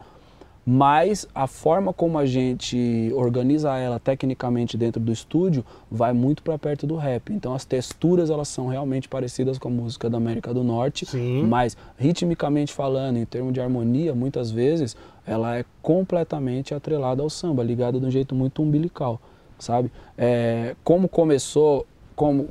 mas 0.67 1.29
a 1.35 1.47
forma 1.47 1.93
como 1.93 2.19
a 2.19 2.25
gente 2.25 3.13
organiza 3.15 3.77
ela 3.77 4.01
tecnicamente 4.01 4.79
dentro 4.79 5.01
do 5.01 5.13
estúdio 5.13 5.65
vai 5.91 6.13
muito 6.13 6.43
para 6.43 6.59
perto 6.59 6.87
do 6.87 6.97
rap. 6.97 7.33
Então 7.33 7.55
as 7.55 7.65
texturas 7.65 8.31
elas 8.31 8.49
são 8.49 8.67
realmente 8.67 9.07
parecidas 9.09 9.59
com 9.59 9.69
a 9.69 9.71
música 9.71 10.09
da 10.09 10.17
América 10.17 10.55
do 10.55 10.65
Norte, 10.65 11.05
Sim. 11.05 11.43
mas 11.43 11.77
ritmicamente 11.99 12.73
falando, 12.73 13.19
em 13.19 13.27
termos 13.27 13.53
de 13.53 13.61
harmonia, 13.61 14.15
muitas 14.15 14.51
vezes 14.51 14.97
ela 15.27 15.59
é 15.59 15.65
completamente 15.83 16.75
atrelada 16.75 17.23
ao 17.23 17.29
samba, 17.29 17.63
ligada 17.63 18.01
de 18.01 18.07
um 18.07 18.11
jeito 18.11 18.35
muito 18.35 18.63
umbilical, 18.63 19.21
sabe? 19.59 19.93
É, 20.17 20.75
como 20.83 21.09
começou, 21.09 21.87
como 22.17 22.49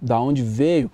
da 0.00 0.18
onde 0.20 0.42
veio, 0.42 0.90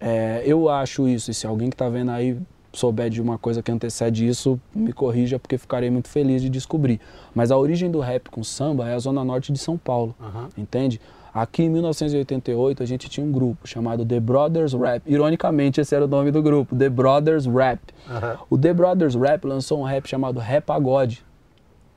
é, 0.00 0.42
eu 0.44 0.68
acho 0.68 1.08
isso. 1.08 1.30
E 1.30 1.34
se 1.34 1.46
alguém 1.46 1.70
que 1.70 1.74
está 1.74 1.88
vendo 1.88 2.10
aí 2.10 2.36
souber 2.72 3.08
de 3.10 3.20
uma 3.20 3.38
coisa 3.38 3.62
que 3.62 3.70
antecede 3.72 4.26
isso, 4.26 4.60
me 4.74 4.92
corrija 4.92 5.38
porque 5.38 5.56
ficarei 5.58 5.90
muito 5.90 6.08
feliz 6.08 6.42
de 6.42 6.48
descobrir. 6.50 7.00
Mas 7.34 7.50
a 7.50 7.56
origem 7.56 7.90
do 7.90 8.00
rap 8.00 8.28
com 8.30 8.44
samba 8.44 8.88
é 8.88 8.94
a 8.94 8.98
zona 8.98 9.24
norte 9.24 9.52
de 9.52 9.58
São 9.58 9.76
Paulo, 9.78 10.14
Aham. 10.20 10.48
entende? 10.56 11.00
Aqui 11.32 11.62
em 11.62 11.68
1988 11.70 12.82
a 12.82 12.86
gente 12.86 13.08
tinha 13.08 13.24
um 13.24 13.30
grupo 13.30 13.66
chamado 13.66 14.04
The 14.04 14.18
Brothers 14.18 14.72
Rap. 14.72 15.02
Ironicamente 15.06 15.80
esse 15.80 15.94
era 15.94 16.04
o 16.04 16.08
nome 16.08 16.30
do 16.30 16.42
grupo, 16.42 16.74
The 16.74 16.88
Brothers 16.88 17.46
Rap. 17.46 17.80
Aham. 18.10 18.38
O 18.50 18.58
The 18.58 18.72
Brothers 18.72 19.14
Rap 19.14 19.44
lançou 19.46 19.80
um 19.80 19.84
rap 19.84 20.08
chamado 20.08 20.40
Rap 20.40 20.64
Pagode. 20.64 21.22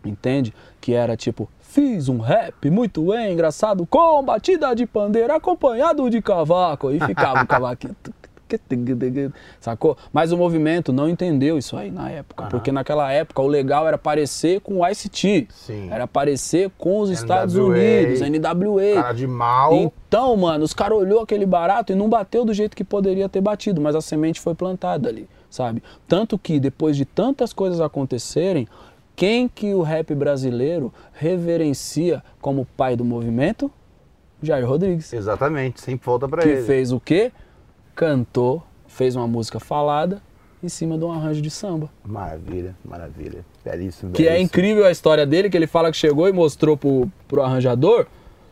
Entende? 0.04 0.54
Que 0.80 0.94
era 0.94 1.16
tipo, 1.16 1.48
fiz 1.60 2.10
um 2.10 2.18
rap 2.20 2.70
muito 2.70 3.14
engraçado 3.16 3.86
com 3.86 4.24
batida 4.24 4.76
de 4.76 4.86
pandeiro 4.86 5.34
acompanhado 5.34 6.10
de 6.10 6.22
cavaco. 6.22 6.92
E 6.92 7.00
ficava 7.00 7.44
o 7.44 7.48
cavaquinho. 7.48 7.96
Sacou? 9.60 9.98
Mas 10.12 10.32
o 10.32 10.38
movimento 10.38 10.92
não 10.92 11.08
entendeu 11.10 11.58
isso 11.58 11.78
aí 11.78 11.92
na 11.92 12.10
época. 12.10 12.44
Aham. 12.44 12.50
Porque 12.52 12.72
naquela 12.72 13.12
época 13.12 13.42
o 13.42 13.48
legal 13.48 13.88
era 13.88 13.98
parecer 13.98 14.62
com 14.62 14.80
o 14.80 14.88
ICT. 14.88 15.48
Sim. 15.50 15.90
Era 15.92 16.08
parecer 16.08 16.72
com 16.78 17.00
os 17.00 17.10
Estados 17.10 17.56
NWA, 17.56 17.68
Unidos, 17.68 18.22
NWA. 18.22 18.94
Cara 18.96 19.14
de 19.14 19.28
mal. 19.28 19.74
Então, 19.74 20.36
mano, 20.38 20.64
os 20.64 20.74
caras 20.74 20.98
olhou 20.98 21.22
aquele 21.22 21.46
barato 21.46 21.92
e 21.92 21.96
não 21.96 22.10
bateu 22.10 22.44
do 22.46 22.54
jeito 22.54 22.76
que 22.76 22.84
poderia 22.84 23.30
ter 23.30 23.42
batido, 23.42 23.80
mas 23.82 23.96
a 23.96 24.02
semente 24.02 24.40
foi 24.42 24.54
plantada 24.56 25.08
ali, 25.10 25.28
sabe? 25.50 25.82
Tanto 26.08 26.38
que 26.38 26.60
depois 26.60 26.98
de 26.98 27.06
tantas 27.06 27.54
coisas 27.54 27.80
acontecerem, 27.80 28.68
quem 29.16 29.48
que 29.48 29.74
o 29.74 29.82
rap 29.82 30.14
brasileiro 30.16 30.92
reverencia 31.14 32.24
como 32.42 32.66
pai 32.78 32.96
do 32.96 33.06
movimento? 33.06 33.70
Jair 34.42 34.68
Rodrigues. 34.68 35.14
Exatamente, 35.14 35.80
sempre 35.82 36.06
volta 36.06 36.28
pra 36.28 36.42
Que 36.42 36.50
ele. 36.50 36.64
fez 36.64 36.92
o 36.92 37.00
quê? 37.00 37.32
Cantou, 38.06 38.64
fez 38.88 39.16
uma 39.16 39.28
música 39.28 39.60
falada 39.60 40.24
em 40.64 40.68
cima 40.68 40.98
de 40.98 41.06
um 41.06 41.12
arranjo 41.12 41.40
de 41.40 41.52
samba. 41.52 41.88
Maravilha, 42.04 42.76
maravilha. 42.84 43.46
Belíssimo, 43.64 44.12
Que 44.12 44.24
é 44.24 44.32
belíssimo. 44.32 44.46
incrível 44.46 44.86
a 44.88 44.92
história 44.92 45.24
dele, 45.24 45.52
que 45.52 45.56
ele 45.56 45.68
fala 45.68 45.92
que 45.92 45.98
chegou 45.98 46.28
e 46.28 46.34
mostrou 46.34 46.76
pro, 46.76 47.08
pro 47.28 47.44
arranjador, 47.44 48.08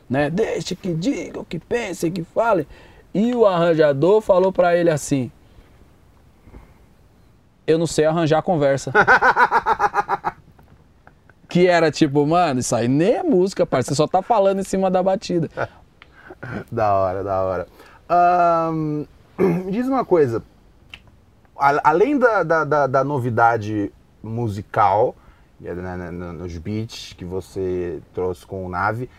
né? 0.08 0.30
Deixe 0.30 0.76
que 0.76 0.94
digam, 0.94 1.44
que 1.44 1.58
pensem, 1.58 2.12
que 2.12 2.24
falem. 2.24 2.68
E 3.12 3.34
o 3.34 3.44
arranjador 3.44 4.22
falou 4.22 4.54
pra 4.54 4.78
ele 4.78 4.92
assim: 4.92 5.32
Eu 7.66 7.80
não 7.80 7.88
sei 7.88 8.06
arranjar 8.06 8.44
conversa. 8.44 8.94
que 11.50 11.66
era 11.66 11.90
tipo, 11.90 12.24
mano, 12.28 12.60
isso 12.60 12.76
aí 12.76 12.88
nem 12.88 13.14
é 13.14 13.24
música, 13.24 13.66
parceiro. 13.66 13.96
Você 13.96 13.98
só 13.98 14.08
tá 14.08 14.22
falando 14.22 14.60
em 14.60 14.64
cima 14.64 14.92
da 14.92 15.02
batida. 15.02 15.50
Da 16.72 16.94
hora, 16.94 17.24
da 17.24 17.42
hora. 17.42 17.68
Ahn, 18.08 19.06
Me 19.66 19.72
diz 19.72 19.88
uma 19.88 20.04
coisa. 20.04 20.44
Além 21.84 22.18
da, 22.18 22.44
da, 22.44 22.64
da- 22.64 22.88
da 22.88 23.04
novidade 23.04 23.92
musical, 24.22 25.16
né, 25.60 25.74
né, 25.74 25.98
né, 25.98 26.32
nos 26.32 26.58
beats 26.58 27.14
que 27.14 27.24
você 27.26 28.02
trouxe 28.14 28.46
com 28.46 28.66
o 28.66 28.70
Nave, 28.70 29.10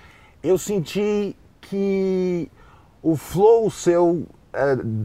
eu 0.42 0.56
senti 0.58 1.36
que 1.60 2.50
o 3.02 3.16
flow 3.16 3.70
seu 3.70 4.26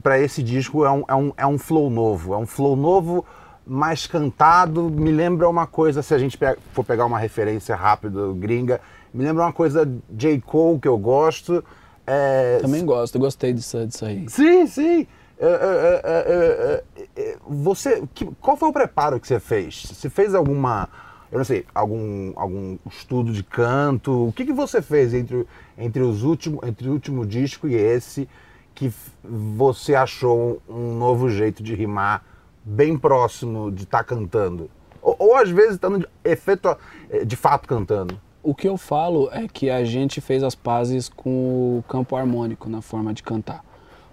para 0.02 0.18
esse 0.20 0.42
disco 0.42 0.84
é 0.86 0.92
um, 0.92 1.04
é, 1.08 1.14
um, 1.16 1.34
é 1.38 1.46
um 1.48 1.58
flow 1.58 1.90
novo. 1.90 2.34
É 2.34 2.38
um 2.38 2.46
flow 2.48 2.76
novo, 2.76 3.24
mais 3.66 4.08
cantado. 4.08 4.90
Me 4.90 5.12
lembra 5.12 5.48
uma 5.48 5.68
coisa, 5.68 6.02
se 6.02 6.14
a 6.14 6.18
gente 6.18 6.38
for 6.74 6.84
pegar 6.84 7.06
uma 7.06 7.20
referência 7.20 7.76
rápida 7.76 8.20
gringa, 8.34 8.82
me 9.14 9.24
lembra 9.24 9.44
uma 9.44 9.54
coisa 9.54 9.88
J. 10.10 10.42
Cole 10.42 10.80
que 10.80 10.88
eu 10.88 10.98
gosto. 10.98 11.64
É, 12.08 12.60
Também 12.62 12.86
gosto, 12.86 13.18
gostei 13.18 13.52
disso, 13.54 13.86
disso 13.88 14.06
aí. 14.06 14.26
Sim, 14.30 14.68
sim. 14.68 15.08
É, 15.38 15.46
é, 16.06 16.84
é, 17.18 17.38
você, 17.48 18.04
que- 18.14 18.30
qual 18.40 18.56
foi 18.56 18.70
o 18.70 18.74
preparo 18.74 19.20
que 19.20 19.28
você 19.28 19.40
fez? 19.40 19.84
Você 19.92 20.10
fez 20.10 20.34
alguma, 20.34 20.88
eu 21.32 21.38
não 21.40 21.46
sei, 21.46 21.66
algum, 21.74 22.32
algum 22.36 22.78
estudo 22.90 23.34
de 23.34 23.44
canto? 23.44 24.28
O 24.28 24.32
que, 24.34 24.46
que 24.46 24.54
você 24.54 24.82
fez 24.82 25.14
entre, 25.14 25.38
o- 25.38 25.48
entre, 25.78 26.02
os 26.02 26.24
últimos, 26.24 26.64
entre 26.68 26.88
o 26.88 26.94
último 26.94 27.26
disco 27.26 27.68
e 27.68 27.76
esse 27.76 28.30
que 28.74 28.94
você 29.24 29.96
achou 29.96 30.62
um 30.70 30.98
novo 30.98 31.30
jeito 31.30 31.62
de 31.64 31.74
rimar 31.76 32.24
bem 32.64 32.98
próximo 32.98 33.72
de 33.72 33.84
estar 33.84 34.04
cantando? 34.04 34.70
Ou, 35.02 35.16
ou 35.20 35.36
às 35.36 35.50
vezes 35.50 35.74
estando 35.74 36.00
de, 36.00 36.08
efeito, 36.24 36.78
de 37.26 37.36
fato 37.36 37.68
cantando? 37.68 38.20
O 38.46 38.54
que 38.54 38.70
eu 38.70 38.78
falo 38.78 39.28
é 39.32 39.48
que 39.48 39.72
a 39.72 39.84
gente 39.84 40.22
fez 40.22 40.44
as 40.44 40.54
pazes 40.54 41.10
com 41.10 41.80
o 41.80 41.84
campo 41.88 42.16
harmônico 42.16 42.70
na 42.70 42.80
forma 42.80 43.12
de 43.12 43.24
cantar. 43.24 43.66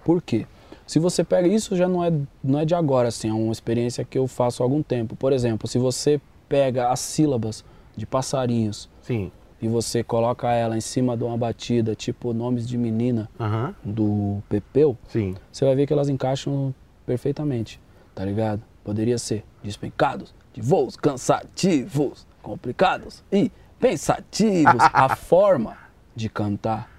Por 0.03 0.23
quê? 0.23 0.47
Se 0.87 0.97
você 0.97 1.23
pega 1.23 1.47
isso 1.47 1.75
já 1.75 1.87
não 1.87 2.03
é, 2.03 2.11
não 2.43 2.57
é 2.57 2.65
de 2.65 2.73
agora, 2.73 3.09
assim, 3.09 3.29
é 3.29 3.33
uma 3.33 3.51
experiência 3.51 4.03
que 4.03 4.17
eu 4.17 4.27
faço 4.27 4.63
há 4.63 4.65
algum 4.65 4.81
tempo. 4.81 5.15
Por 5.15 5.31
exemplo, 5.33 5.67
se 5.67 5.77
você 5.77 6.19
pega 6.49 6.89
as 6.89 6.99
sílabas 6.99 7.63
de 7.95 8.07
passarinhos 8.07 8.89
Sim. 9.03 9.31
e 9.61 9.67
você 9.67 10.03
coloca 10.03 10.51
ela 10.51 10.75
em 10.75 10.81
cima 10.81 11.15
de 11.15 11.23
uma 11.23 11.37
batida, 11.37 11.93
tipo 11.93 12.33
nomes 12.33 12.67
de 12.67 12.75
menina 12.75 13.29
Aham. 13.39 13.75
do 13.83 14.41
Pepeu, 14.49 14.97
Sim. 15.09 15.35
você 15.51 15.63
vai 15.63 15.75
ver 15.75 15.85
que 15.85 15.93
elas 15.93 16.09
encaixam 16.09 16.73
perfeitamente, 17.05 17.79
tá 18.15 18.25
ligado? 18.25 18.63
Poderia 18.83 19.19
ser 19.19 19.45
despencados, 19.63 20.33
de 20.51 20.59
voos 20.59 20.95
cansativos, 20.95 22.25
complicados 22.41 23.23
e 23.31 23.51
pensativos. 23.83 24.81
A 24.93 25.09
forma 25.13 25.77
de 26.15 26.29
cantar 26.29 26.89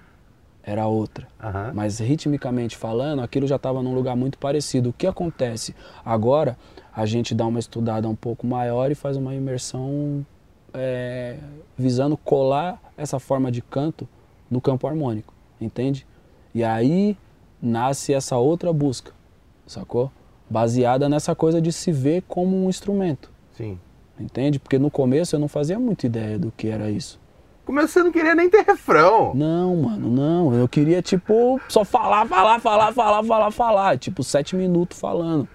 era 0.63 0.85
outra. 0.85 1.27
Mas 1.73 1.99
ritmicamente 1.99 2.77
falando, 2.77 3.21
aquilo 3.21 3.47
já 3.47 3.55
estava 3.55 3.81
num 3.81 3.95
lugar 3.95 4.15
muito 4.15 4.37
parecido. 4.37 4.91
O 4.91 4.93
que 4.93 5.07
acontece? 5.07 5.75
Agora 6.03 6.55
a 6.95 7.05
gente 7.07 7.33
dá 7.33 7.45
uma 7.47 7.59
estudada 7.59 8.07
um 8.07 8.15
pouco 8.15 8.45
maior 8.45 8.91
e 8.91 8.95
faz 8.95 9.17
uma 9.17 9.33
imersão 9.33 10.23
é, 10.73 11.37
visando 11.75 12.15
colar 12.15 12.79
essa 12.95 13.19
forma 13.19 13.51
de 13.51 13.61
canto 13.63 14.07
no 14.49 14.61
campo 14.61 14.87
harmônico, 14.87 15.33
entende? 15.59 16.05
E 16.53 16.63
aí 16.63 17.17
nasce 17.61 18.13
essa 18.13 18.37
outra 18.37 18.71
busca, 18.71 19.11
sacou? 19.65 20.11
Baseada 20.47 21.09
nessa 21.09 21.33
coisa 21.35 21.59
de 21.59 21.71
se 21.71 21.91
ver 21.91 22.23
como 22.27 22.55
um 22.55 22.69
instrumento, 22.69 23.31
Sim. 23.53 23.79
Entende? 24.19 24.59
Porque 24.59 24.77
no 24.77 24.89
começo 24.89 25.35
eu 25.35 25.39
não 25.39 25.47
fazia 25.47 25.79
muita 25.79 26.05
ideia 26.05 26.37
do 26.37 26.51
que 26.51 26.67
era 26.67 26.89
isso. 26.89 27.19
Começo 27.65 27.93
você 27.93 28.03
não 28.03 28.11
queria 28.11 28.35
nem 28.35 28.47
ter 28.47 28.63
refrão. 28.63 29.33
Não, 29.33 29.75
mano, 29.75 30.09
não. 30.09 30.53
Eu 30.53 30.67
queria, 30.67 31.01
tipo, 31.01 31.59
só 31.67 31.83
falar, 31.83 32.27
falar, 32.27 32.59
falar, 32.59 32.93
falar, 32.93 33.23
falar, 33.23 33.51
falar. 33.51 33.97
Tipo, 33.97 34.23
sete 34.23 34.55
minutos 34.55 34.99
falando. 34.99 35.47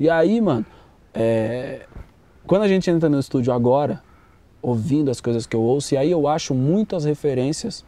E 0.00 0.08
aí, 0.08 0.40
mano, 0.40 0.64
é, 1.12 1.86
quando 2.46 2.62
a 2.62 2.68
gente 2.68 2.90
entra 2.90 3.08
no 3.08 3.18
estúdio 3.18 3.52
agora, 3.52 4.02
ouvindo 4.62 5.10
as 5.10 5.20
coisas 5.20 5.46
que 5.46 5.54
eu 5.54 5.60
ouço, 5.60 5.94
e 5.94 5.98
aí 5.98 6.10
eu 6.10 6.26
acho 6.26 6.54
muitas 6.54 7.04
referências 7.04 7.84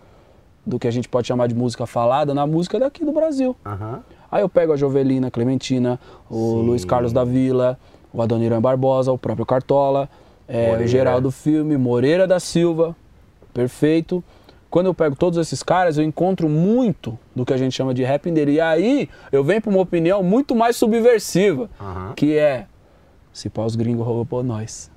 do 0.64 0.78
que 0.78 0.86
a 0.86 0.90
gente 0.90 1.08
pode 1.08 1.26
chamar 1.26 1.46
de 1.46 1.54
música 1.54 1.86
falada 1.86 2.34
na 2.34 2.46
música 2.46 2.78
daqui 2.78 3.04
do 3.04 3.12
Brasil. 3.12 3.56
Aham. 3.64 4.02
Aí 4.30 4.42
eu 4.42 4.48
pego 4.48 4.74
a 4.74 4.76
Jovelina, 4.76 5.28
a 5.28 5.30
Clementina, 5.30 5.98
o 6.28 6.34
Sim. 6.34 6.66
Luiz 6.66 6.84
Carlos 6.84 7.14
da 7.14 7.24
Vila, 7.24 7.78
o 8.12 8.22
Adoniran 8.22 8.60
Barbosa, 8.60 9.12
o 9.12 9.18
próprio 9.18 9.44
Cartola, 9.46 10.08
é, 10.46 10.76
o 10.76 10.86
Geraldo 10.86 11.30
Filme, 11.30 11.76
Moreira 11.76 12.26
da 12.26 12.40
Silva, 12.40 12.96
perfeito. 13.52 14.22
Quando 14.70 14.86
eu 14.86 14.94
pego 14.94 15.16
todos 15.16 15.38
esses 15.38 15.62
caras, 15.62 15.96
eu 15.96 16.04
encontro 16.04 16.48
muito 16.48 17.18
do 17.34 17.44
que 17.44 17.54
a 17.54 17.56
gente 17.56 17.74
chama 17.74 17.94
de 17.94 18.02
rap 18.04 18.30
dele. 18.30 18.52
E 18.52 18.60
aí 18.60 19.08
eu 19.32 19.42
venho 19.42 19.62
para 19.62 19.70
uma 19.70 19.80
opinião 19.80 20.22
muito 20.22 20.54
mais 20.54 20.76
subversiva, 20.76 21.70
Aham. 21.80 22.12
que 22.14 22.36
é 22.36 22.66
se 23.32 23.48
pá 23.48 23.62
os 23.62 23.76
gringos 23.76 24.06
roubou 24.06 24.42
nós. 24.42 24.90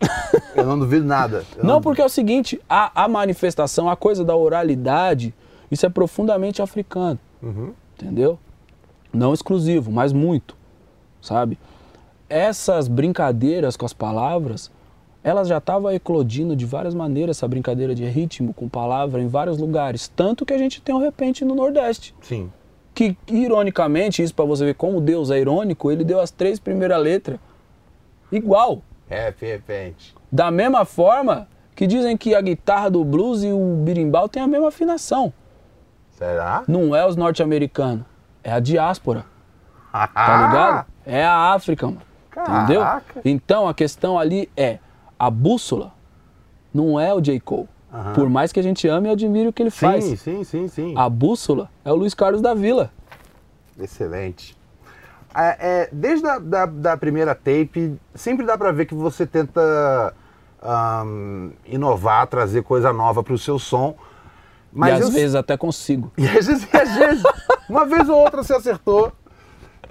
Eu 0.54 0.64
não 0.64 0.78
duvido 0.78 1.04
nada. 1.04 1.44
Eu 1.56 1.64
Não, 1.64 1.80
porque 1.80 2.00
é 2.00 2.04
o 2.04 2.08
seguinte, 2.08 2.60
a, 2.68 3.04
a 3.04 3.08
manifestação, 3.08 3.88
a 3.88 3.96
coisa 3.96 4.24
da 4.24 4.34
oralidade, 4.34 5.34
isso 5.70 5.84
é 5.86 5.88
profundamente 5.88 6.62
africano. 6.62 7.18
Uhum. 7.42 7.72
entendeu? 7.94 8.38
Não 9.12 9.34
exclusivo, 9.34 9.90
mas 9.90 10.12
muito, 10.12 10.56
sabe? 11.20 11.58
Essas 12.32 12.88
brincadeiras 12.88 13.76
com 13.76 13.84
as 13.84 13.92
palavras, 13.92 14.72
elas 15.22 15.46
já 15.48 15.58
estavam 15.58 15.90
eclodindo 15.90 16.56
de 16.56 16.64
várias 16.64 16.94
maneiras, 16.94 17.36
essa 17.36 17.46
brincadeira 17.46 17.94
de 17.94 18.06
ritmo 18.06 18.54
com 18.54 18.70
palavra 18.70 19.20
em 19.20 19.28
vários 19.28 19.58
lugares. 19.58 20.08
Tanto 20.08 20.46
que 20.46 20.54
a 20.54 20.56
gente 20.56 20.80
tem 20.80 20.94
um 20.94 20.98
repente 20.98 21.44
no 21.44 21.54
Nordeste. 21.54 22.14
Sim. 22.22 22.50
Que, 22.94 23.18
ironicamente, 23.28 24.22
isso 24.22 24.34
para 24.34 24.46
você 24.46 24.64
ver 24.64 24.76
como 24.76 24.98
Deus 24.98 25.30
é 25.30 25.38
irônico, 25.38 25.92
ele 25.92 26.04
deu 26.04 26.20
as 26.20 26.30
três 26.30 26.58
primeiras 26.58 27.02
letras 27.02 27.38
igual. 28.32 28.80
Rap, 29.10 29.44
repente. 29.44 30.14
Da 30.32 30.50
mesma 30.50 30.86
forma 30.86 31.46
que 31.76 31.86
dizem 31.86 32.16
que 32.16 32.34
a 32.34 32.40
guitarra 32.40 32.88
do 32.90 33.04
blues 33.04 33.44
e 33.44 33.52
o 33.52 33.76
birimbau 33.84 34.26
têm 34.26 34.42
a 34.42 34.46
mesma 34.46 34.68
afinação. 34.68 35.34
Será? 36.12 36.64
Não 36.66 36.96
é 36.96 37.06
os 37.06 37.14
norte-americanos, 37.14 38.06
é 38.42 38.50
a 38.50 38.58
diáspora. 38.58 39.26
Tá 39.92 40.46
ligado? 40.46 40.86
É 41.04 41.22
a 41.22 41.52
África, 41.52 41.86
mano. 41.86 42.11
Entendeu? 42.36 42.80
Caraca. 42.80 43.20
Então 43.24 43.68
a 43.68 43.74
questão 43.74 44.18
ali 44.18 44.50
é 44.56 44.78
a 45.18 45.30
bússola 45.30 45.92
não 46.72 46.98
é 46.98 47.12
o 47.12 47.20
J. 47.20 47.38
Cole. 47.40 47.68
Aham. 47.92 48.12
Por 48.14 48.28
mais 48.30 48.50
que 48.52 48.58
a 48.58 48.62
gente 48.62 48.88
ame 48.88 49.08
e 49.08 49.12
admire 49.12 49.48
o 49.48 49.52
que 49.52 49.62
ele 49.62 49.70
Sim, 49.70 49.76
faz. 49.78 50.04
sim, 50.20 50.42
sim, 50.44 50.66
sim. 50.68 50.94
A 50.96 51.08
bússola 51.10 51.68
é 51.84 51.92
o 51.92 51.94
Luiz 51.94 52.14
Carlos 52.14 52.40
da 52.40 52.54
Vila. 52.54 52.90
Excelente. 53.78 54.56
É, 55.34 55.56
é, 55.82 55.88
desde 55.92 56.26
a 56.26 56.38
da, 56.38 56.66
da 56.66 56.96
primeira 56.96 57.34
tape, 57.34 57.98
sempre 58.14 58.44
dá 58.46 58.56
pra 58.56 58.72
ver 58.72 58.86
que 58.86 58.94
você 58.94 59.26
tenta 59.26 60.14
ahn, 60.62 61.50
inovar, 61.66 62.26
trazer 62.26 62.62
coisa 62.62 62.92
nova 62.92 63.22
pro 63.22 63.36
seu 63.38 63.58
som. 63.58 63.94
Mas 64.72 64.90
e 64.90 64.92
às 64.94 65.00
eu- 65.02 65.10
vezes 65.10 65.34
até 65.34 65.56
consigo. 65.56 66.10
E 66.16 66.26
às 66.26 66.46
vezes, 66.46 66.66
e 66.72 66.76
às 66.76 66.94
vezes 66.96 67.22
uma 67.68 67.84
vez 67.84 68.08
ou 68.08 68.16
outra 68.18 68.42
você 68.42 68.54
acertou. 68.54 69.12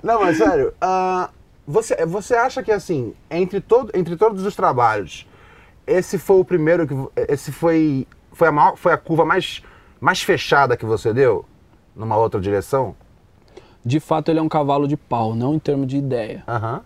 Não, 0.03 0.21
mas 0.21 0.37
sério, 0.37 0.73
ah, 0.81 1.29
você, 1.71 2.05
você 2.05 2.35
acha 2.35 2.61
que 2.61 2.71
assim, 2.71 3.13
entre, 3.29 3.61
todo, 3.61 3.91
entre 3.95 4.17
todos 4.17 4.45
os 4.45 4.55
trabalhos, 4.55 5.25
esse 5.87 6.17
foi 6.17 6.39
o 6.39 6.45
primeiro 6.45 6.85
que. 6.85 6.93
Esse 7.31 7.51
foi. 7.51 8.05
Foi 8.33 8.47
a, 8.47 8.51
maior, 8.51 8.75
foi 8.75 8.93
a 8.93 8.97
curva 8.97 9.25
mais, 9.25 9.61
mais 9.99 10.21
fechada 10.21 10.77
que 10.77 10.85
você 10.85 11.13
deu? 11.13 11.45
Numa 11.95 12.17
outra 12.17 12.39
direção? 12.39 12.95
De 13.83 13.99
fato, 13.99 14.29
ele 14.29 14.39
é 14.39 14.41
um 14.41 14.47
cavalo 14.47 14.87
de 14.87 14.95
pau, 14.95 15.35
não 15.35 15.55
em 15.55 15.59
termos 15.59 15.87
de 15.87 15.97
ideia, 15.97 16.43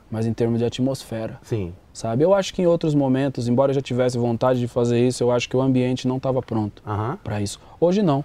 mas 0.10 0.26
em 0.26 0.34
termos 0.34 0.60
de 0.60 0.66
atmosfera. 0.66 1.40
Sim. 1.44 1.74
Sabe? 1.94 2.24
Eu 2.24 2.34
acho 2.34 2.54
que 2.54 2.62
em 2.62 2.66
outros 2.66 2.96
momentos, 2.96 3.48
embora 3.48 3.72
eu 3.72 3.76
já 3.76 3.82
tivesse 3.82 4.18
vontade 4.18 4.60
de 4.60 4.68
fazer 4.68 5.06
isso, 5.06 5.24
eu 5.24 5.32
acho 5.32 5.48
que 5.48 5.58
o 5.58 5.62
ambiente 5.62 6.08
não 6.08 6.18
estava 6.18 6.42
pronto. 6.42 6.82
Para 7.24 7.42
isso. 7.42 7.60
Hoje 7.80 8.02
não. 8.02 8.24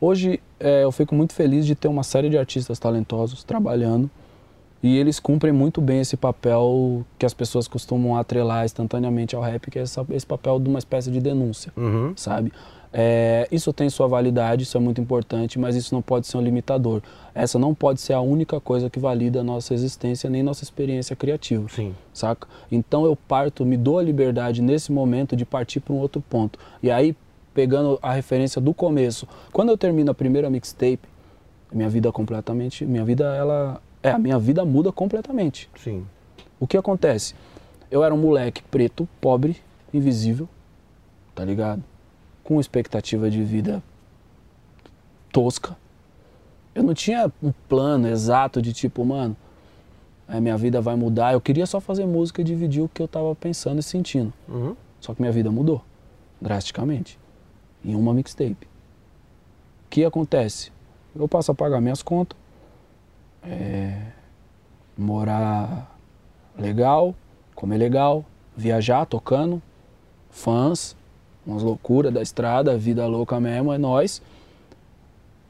Hoje 0.00 0.40
é, 0.58 0.82
eu 0.84 0.90
fico 0.90 1.14
muito 1.14 1.34
feliz 1.34 1.66
de 1.66 1.74
ter 1.74 1.88
uma 1.88 2.02
série 2.02 2.30
de 2.30 2.38
artistas 2.38 2.78
talentosos 2.78 3.44
trabalhando 3.44 4.10
e 4.82 4.96
eles 4.96 5.20
cumprem 5.20 5.52
muito 5.52 5.80
bem 5.80 6.00
esse 6.00 6.16
papel 6.16 7.04
que 7.18 7.26
as 7.26 7.34
pessoas 7.34 7.68
costumam 7.68 8.16
atrelar 8.16 8.64
instantaneamente 8.64 9.36
ao 9.36 9.42
rap, 9.42 9.70
que 9.70 9.78
é 9.78 9.82
essa- 9.82 10.06
esse 10.10 10.26
papel 10.26 10.58
de 10.58 10.68
uma 10.68 10.78
espécie 10.78 11.10
de 11.10 11.20
denúncia, 11.20 11.72
Uhum. 11.76 12.12
sabe? 12.16 12.52
É, 12.92 13.46
isso 13.52 13.72
tem 13.72 13.88
sua 13.88 14.08
validade, 14.08 14.64
isso 14.64 14.76
é 14.76 14.80
muito 14.80 15.00
importante, 15.00 15.58
mas 15.60 15.76
isso 15.76 15.94
não 15.94 16.02
pode 16.02 16.26
ser 16.26 16.36
um 16.38 16.40
limitador. 16.40 17.00
Essa 17.32 17.56
não 17.56 17.72
pode 17.72 18.00
ser 18.00 18.14
a 18.14 18.20
única 18.20 18.58
coisa 18.60 18.90
que 18.90 18.98
valida 18.98 19.40
a 19.40 19.44
nossa 19.44 19.72
existência 19.74 20.28
nem 20.28 20.42
nossa 20.42 20.64
experiência 20.64 21.14
criativa 21.14 21.68
Sim. 21.68 21.94
saca? 22.12 22.48
Então 22.72 23.04
eu 23.04 23.14
parto, 23.14 23.64
me 23.64 23.76
dou 23.76 23.98
a 24.00 24.02
liberdade 24.02 24.60
nesse 24.60 24.90
momento 24.90 25.36
de 25.36 25.44
partir 25.44 25.78
para 25.78 25.92
um 25.94 25.98
outro 25.98 26.20
ponto. 26.20 26.58
E 26.82 26.90
aí, 26.90 27.14
pegando 27.54 27.96
a 28.02 28.12
referência 28.12 28.60
do 28.60 28.74
começo, 28.74 29.24
quando 29.52 29.68
eu 29.68 29.78
termino 29.78 30.10
a 30.10 30.14
primeira 30.14 30.50
mixtape, 30.50 30.98
minha 31.72 31.88
vida 31.88 32.10
completamente, 32.10 32.84
minha 32.84 33.04
vida 33.04 33.36
ela 33.36 33.80
é, 34.02 34.10
a 34.10 34.18
minha 34.18 34.38
vida 34.38 34.64
muda 34.64 34.90
completamente. 34.92 35.68
Sim. 35.76 36.06
O 36.58 36.66
que 36.66 36.76
acontece? 36.76 37.34
Eu 37.90 38.04
era 38.04 38.14
um 38.14 38.18
moleque 38.18 38.62
preto, 38.62 39.08
pobre, 39.20 39.56
invisível, 39.92 40.48
tá 41.34 41.44
ligado? 41.44 41.82
Com 42.44 42.60
expectativa 42.60 43.30
de 43.30 43.42
vida 43.42 43.82
tosca. 45.32 45.76
Eu 46.74 46.82
não 46.82 46.94
tinha 46.94 47.30
um 47.42 47.52
plano 47.68 48.08
exato 48.08 48.62
de 48.62 48.72
tipo, 48.72 49.04
mano, 49.04 49.36
é, 50.28 50.40
minha 50.40 50.56
vida 50.56 50.80
vai 50.80 50.94
mudar. 50.94 51.32
Eu 51.32 51.40
queria 51.40 51.66
só 51.66 51.80
fazer 51.80 52.06
música 52.06 52.40
e 52.40 52.44
dividir 52.44 52.82
o 52.82 52.88
que 52.88 53.02
eu 53.02 53.08
tava 53.08 53.34
pensando 53.34 53.80
e 53.80 53.82
sentindo. 53.82 54.32
Uhum. 54.48 54.76
Só 55.00 55.14
que 55.14 55.20
minha 55.20 55.32
vida 55.32 55.50
mudou 55.50 55.82
drasticamente 56.40 57.18
em 57.84 57.94
uma 57.94 58.14
mixtape. 58.14 58.66
O 59.86 59.90
que 59.90 60.04
acontece? 60.04 60.70
Eu 61.14 61.26
passo 61.26 61.50
a 61.50 61.54
pagar 61.54 61.80
minhas 61.80 62.02
contas, 62.02 62.38
é, 63.42 64.00
morar 64.96 65.96
legal, 66.58 67.14
comer 67.54 67.78
legal, 67.78 68.24
viajar 68.56 69.06
tocando, 69.06 69.60
fãs, 70.30 70.96
umas 71.46 71.62
loucuras 71.62 72.12
da 72.12 72.22
estrada, 72.22 72.76
vida 72.76 73.06
louca 73.06 73.40
mesmo, 73.40 73.72
é 73.72 73.78
nós. 73.78 74.20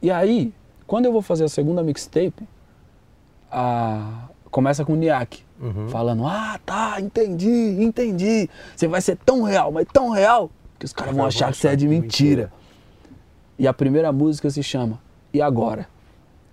E 0.00 0.11
aí, 0.11 0.52
quando 0.87 1.06
eu 1.06 1.12
vou 1.12 1.23
fazer 1.23 1.44
a 1.44 1.49
segunda 1.49 1.82
mixtape, 1.82 2.47
a... 3.50 4.28
começa 4.50 4.85
com 4.85 4.92
o 4.92 4.97
Niak, 4.97 5.44
Uhum. 5.61 5.90
falando, 5.90 6.26
ah, 6.26 6.59
tá, 6.64 6.99
entendi, 6.99 7.76
entendi. 7.82 8.49
Você 8.75 8.88
vai 8.88 9.02
ser 9.02 9.18
tão 9.18 9.42
real, 9.42 9.70
mas 9.70 9.87
tão 9.92 10.09
real, 10.09 10.50
que 10.78 10.87
os 10.87 10.92
caras 10.94 11.14
vão 11.14 11.26
achar 11.26 11.50
que 11.52 11.59
você 11.59 11.68
é 11.68 11.76
de 11.76 11.87
mentira. 11.87 12.50
E 13.59 13.68
a 13.68 13.75
primeira 13.75 14.11
música 14.11 14.49
se 14.49 14.62
chama 14.62 14.99
E 15.35 15.42
Agora? 15.42 15.87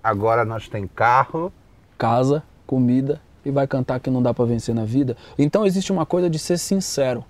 Agora 0.04 0.46
nós 0.46 0.68
tem 0.68 0.88
carro. 0.88 1.52
Casa, 1.98 2.44
comida 2.66 3.20
e 3.44 3.52
vai 3.52 3.66
cantar 3.66 4.00
que 4.00 4.10
não 4.10 4.22
dá 4.22 4.34
pra 4.34 4.46
vencer 4.46 4.76
na 4.76 4.84
vida. 4.84 5.16
Então 5.38 5.66
existe 5.66 5.92
uma 5.92 6.06
coisa 6.06 6.30
de 6.30 6.38
ser 6.38 6.58
sincero 6.58 7.24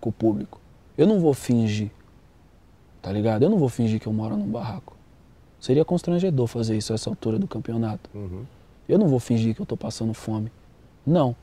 com 0.00 0.10
o 0.10 0.12
público. 0.12 0.60
Eu 0.96 1.06
não 1.06 1.18
vou 1.18 1.32
fingir, 1.32 1.90
tá 3.00 3.10
ligado? 3.10 3.42
Eu 3.42 3.50
não 3.50 3.58
vou 3.58 3.68
fingir 3.68 3.98
que 3.98 4.06
eu 4.06 4.12
moro 4.12 4.36
num 4.36 4.46
barraco. 4.46 4.94
Seria 5.58 5.84
constrangedor 5.84 6.46
fazer 6.46 6.76
isso 6.76 6.92
a 6.92 6.94
essa 6.94 7.08
altura 7.08 7.38
do 7.38 7.46
campeonato. 7.46 8.10
Uhum. 8.14 8.44
Eu 8.88 8.98
não 8.98 9.08
vou 9.08 9.18
fingir 9.18 9.54
que 9.54 9.62
eu 9.62 9.66
tô 9.66 9.76
passando 9.76 10.12
fome. 10.12 10.52
Não. 11.06 11.34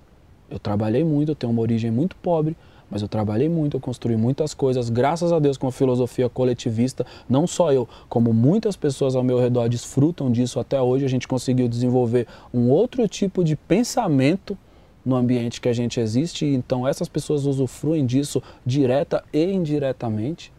Eu 0.50 0.60
trabalhei 0.60 1.04
muito, 1.04 1.32
eu 1.32 1.36
tenho 1.36 1.52
uma 1.52 1.62
origem 1.62 1.90
muito 1.90 2.16
pobre, 2.18 2.56
mas 2.90 3.02
eu 3.02 3.08
trabalhei 3.08 3.48
muito, 3.48 3.78
eu 3.78 3.82
construí 3.82 4.16
muitas 4.16 4.54
coisas, 4.54 4.90
graças 4.90 5.32
a 5.32 5.40
Deus, 5.40 5.58
com 5.58 5.68
a 5.68 5.72
filosofia 5.72 6.28
coletivista. 6.30 7.06
Não 7.30 7.46
só 7.46 7.72
eu, 7.72 7.88
como 8.08 8.34
muitas 8.34 8.76
pessoas 8.76 9.16
ao 9.16 9.24
meu 9.24 9.40
redor 9.40 9.70
desfrutam 9.70 10.32
disso 10.32 10.60
até 10.60 10.82
hoje. 10.82 11.06
A 11.06 11.10
gente 11.10 11.28
conseguiu 11.28 11.68
desenvolver 11.68 12.28
um 12.54 12.70
outro 12.70 13.08
tipo 13.08 13.44
de 13.44 13.56
pensamento 13.56 14.58
no 15.06 15.16
ambiente 15.16 15.62
que 15.62 15.70
a 15.70 15.74
gente 15.74 16.00
existe, 16.00 16.46
então 16.46 16.88
essas 16.88 17.08
pessoas 17.08 17.46
usufruem 17.46 18.06
disso 18.06 18.42
direta 18.66 19.24
e 19.32 19.44
indiretamente, 19.52 20.52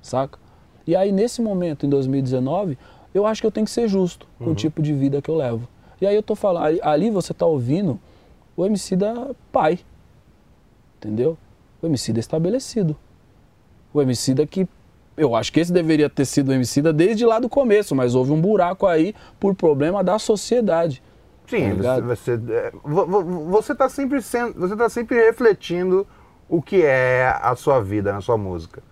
saca? 0.00 0.38
E 0.86 0.96
aí, 0.96 1.12
nesse 1.12 1.42
momento, 1.42 1.84
em 1.84 1.88
2019, 1.88 2.78
eu 3.12 3.26
acho 3.26 3.40
que 3.40 3.46
eu 3.46 3.50
tenho 3.50 3.66
que 3.66 3.70
ser 3.70 3.88
justo 3.88 4.26
com 4.38 4.50
o 4.50 4.54
tipo 4.54 4.80
de 4.80 4.92
vida 4.92 5.20
que 5.20 5.30
eu 5.30 5.36
levo. 5.36 5.68
E 6.00 6.06
aí 6.06 6.14
eu 6.14 6.22
tô 6.22 6.34
falando, 6.34 6.64
ali, 6.64 6.80
ali 6.82 7.10
você 7.10 7.34
tá 7.34 7.44
ouvindo 7.44 7.98
o 8.56 8.64
MC 8.64 8.96
da 8.96 9.30
pai, 9.52 9.80
entendeu? 10.96 11.36
O 11.82 11.86
MC 11.86 12.12
da 12.12 12.20
estabelecido. 12.20 12.96
O 13.92 14.00
MC 14.02 14.34
da 14.34 14.46
que 14.46 14.68
eu 15.16 15.34
acho 15.34 15.52
que 15.52 15.58
esse 15.60 15.72
deveria 15.72 16.08
ter 16.08 16.24
sido 16.24 16.50
o 16.50 16.52
MC 16.52 16.80
da 16.82 16.92
desde 16.92 17.24
lá 17.26 17.38
do 17.38 17.48
começo, 17.48 17.94
mas 17.94 18.14
houve 18.14 18.30
um 18.32 18.40
buraco 18.40 18.86
aí 18.86 19.14
por 19.40 19.54
problema 19.54 20.02
da 20.04 20.18
sociedade. 20.18 21.02
Sim, 21.48 21.76
Tá 21.76 21.96
você, 21.96 22.02
você, 22.36 22.52
é, 22.52 22.72
vo- 22.84 23.06
vo- 23.06 23.44
você 23.46 23.74
tá 23.74 23.88
sempre 23.88 24.20
sendo, 24.22 24.54
você 24.60 24.76
tá 24.76 24.88
sempre 24.88 25.16
refletindo 25.16 26.06
o 26.48 26.60
que 26.62 26.82
é 26.82 27.34
a 27.42 27.54
sua 27.56 27.80
vida 27.80 28.12
na 28.12 28.20
sua 28.20 28.36
música. 28.36 28.82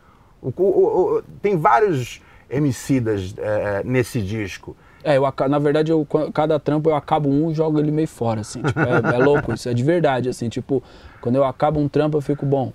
O- 0.42 0.52
o- 0.56 1.16
o- 1.18 1.22
tem 1.42 1.56
vários 1.56 2.20
MCs 2.48 3.34
é, 3.38 3.82
nesse 3.84 4.20
disco. 4.22 4.76
É, 5.04 5.16
eu, 5.18 5.22
na 5.48 5.58
verdade, 5.58 5.92
eu, 5.92 6.04
cada 6.34 6.58
trampo 6.58 6.90
eu 6.90 6.96
acabo 6.96 7.28
um 7.28 7.50
e 7.50 7.54
jogo 7.54 7.78
ele 7.78 7.90
meio 7.92 8.08
fora, 8.08 8.40
assim. 8.40 8.62
Tipo, 8.62 8.80
é, 8.80 9.14
é 9.14 9.18
louco 9.18 9.52
isso, 9.54 9.68
é 9.68 9.74
de 9.74 9.84
verdade, 9.84 10.28
assim. 10.28 10.48
Tipo, 10.48 10.82
quando 11.20 11.36
eu 11.36 11.44
acabo 11.44 11.78
um 11.78 11.88
trampo, 11.88 12.16
eu 12.16 12.20
fico 12.22 12.44
bom. 12.44 12.72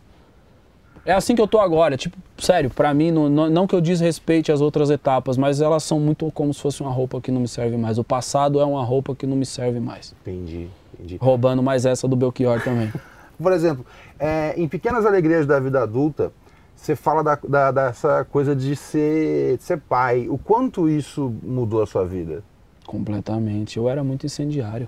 É 1.06 1.14
assim 1.14 1.34
que 1.36 1.42
eu 1.42 1.48
tô 1.48 1.60
agora, 1.60 1.98
tipo, 1.98 2.16
sério, 2.38 2.70
pra 2.70 2.94
mim, 2.94 3.10
não, 3.10 3.28
não, 3.28 3.50
não 3.50 3.68
que 3.68 3.74
eu 3.76 3.82
desrespeite 3.82 4.52
as 4.52 4.62
outras 4.62 4.90
etapas, 4.92 5.36
mas 5.36 5.60
elas 5.60 5.84
são 5.84 6.00
muito 6.00 6.32
como 6.32 6.54
se 6.54 6.62
fosse 6.62 6.82
uma 6.82 6.92
roupa 6.92 7.20
que 7.20 7.32
não 7.32 7.42
me 7.42 7.48
serve 7.48 7.76
mais. 7.76 7.98
O 7.98 8.04
passado 8.04 8.60
é 8.60 8.66
uma 8.66 8.84
roupa 8.84 9.16
que 9.16 9.26
não 9.26 9.36
me 9.36 9.46
serve 9.46 9.80
mais. 9.80 10.14
Entendi, 10.22 10.68
entendi. 10.94 11.18
Roubando 11.20 11.64
mais 11.64 11.86
essa 11.88 12.08
do 12.08 12.16
Belchior 12.16 12.62
também. 12.64 12.92
Por 13.42 13.52
exemplo, 13.52 13.84
é, 14.20 14.54
em 14.56 14.68
Pequenas 14.68 15.04
Alegrias 15.04 15.48
da 15.48 15.60
Vida 15.60 15.82
Adulta, 15.82 16.32
você 16.76 16.96
fala 16.96 17.24
da, 17.24 17.40
da- 17.48 17.72
dessa 17.72 18.24
coisa 18.26 18.56
de 18.56 18.76
ser, 18.76 19.58
de 19.58 19.64
ser 19.64 19.80
pai. 19.80 20.28
O 20.30 20.38
quanto 20.38 20.88
isso 20.88 21.34
mudou 21.42 21.82
a 21.82 21.88
sua 21.88 22.06
vida? 22.06 22.44
Completamente. 22.86 23.78
Eu 23.78 23.90
era 23.90 24.04
muito 24.04 24.28
incendiário. 24.28 24.88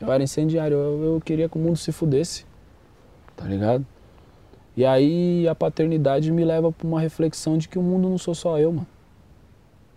Eu 0.00 0.10
era 0.10 0.22
incendiário. 0.22 0.76
Eu, 0.78 1.02
eu 1.16 1.20
queria 1.22 1.48
que 1.48 1.58
o 1.58 1.60
mundo 1.60 1.76
se 1.76 1.92
fudesse. 1.92 2.46
Tá 3.36 3.44
ligado? 3.44 3.84
E 4.78 4.86
aí 4.86 5.48
a 5.48 5.56
paternidade 5.56 6.30
me 6.30 6.44
leva 6.44 6.70
pra 6.70 6.86
uma 6.86 7.00
reflexão 7.00 7.58
de 7.58 7.68
que 7.68 7.76
o 7.76 7.82
mundo 7.82 8.08
não 8.08 8.16
sou 8.16 8.32
só 8.32 8.60
eu, 8.60 8.70
mano. 8.70 8.86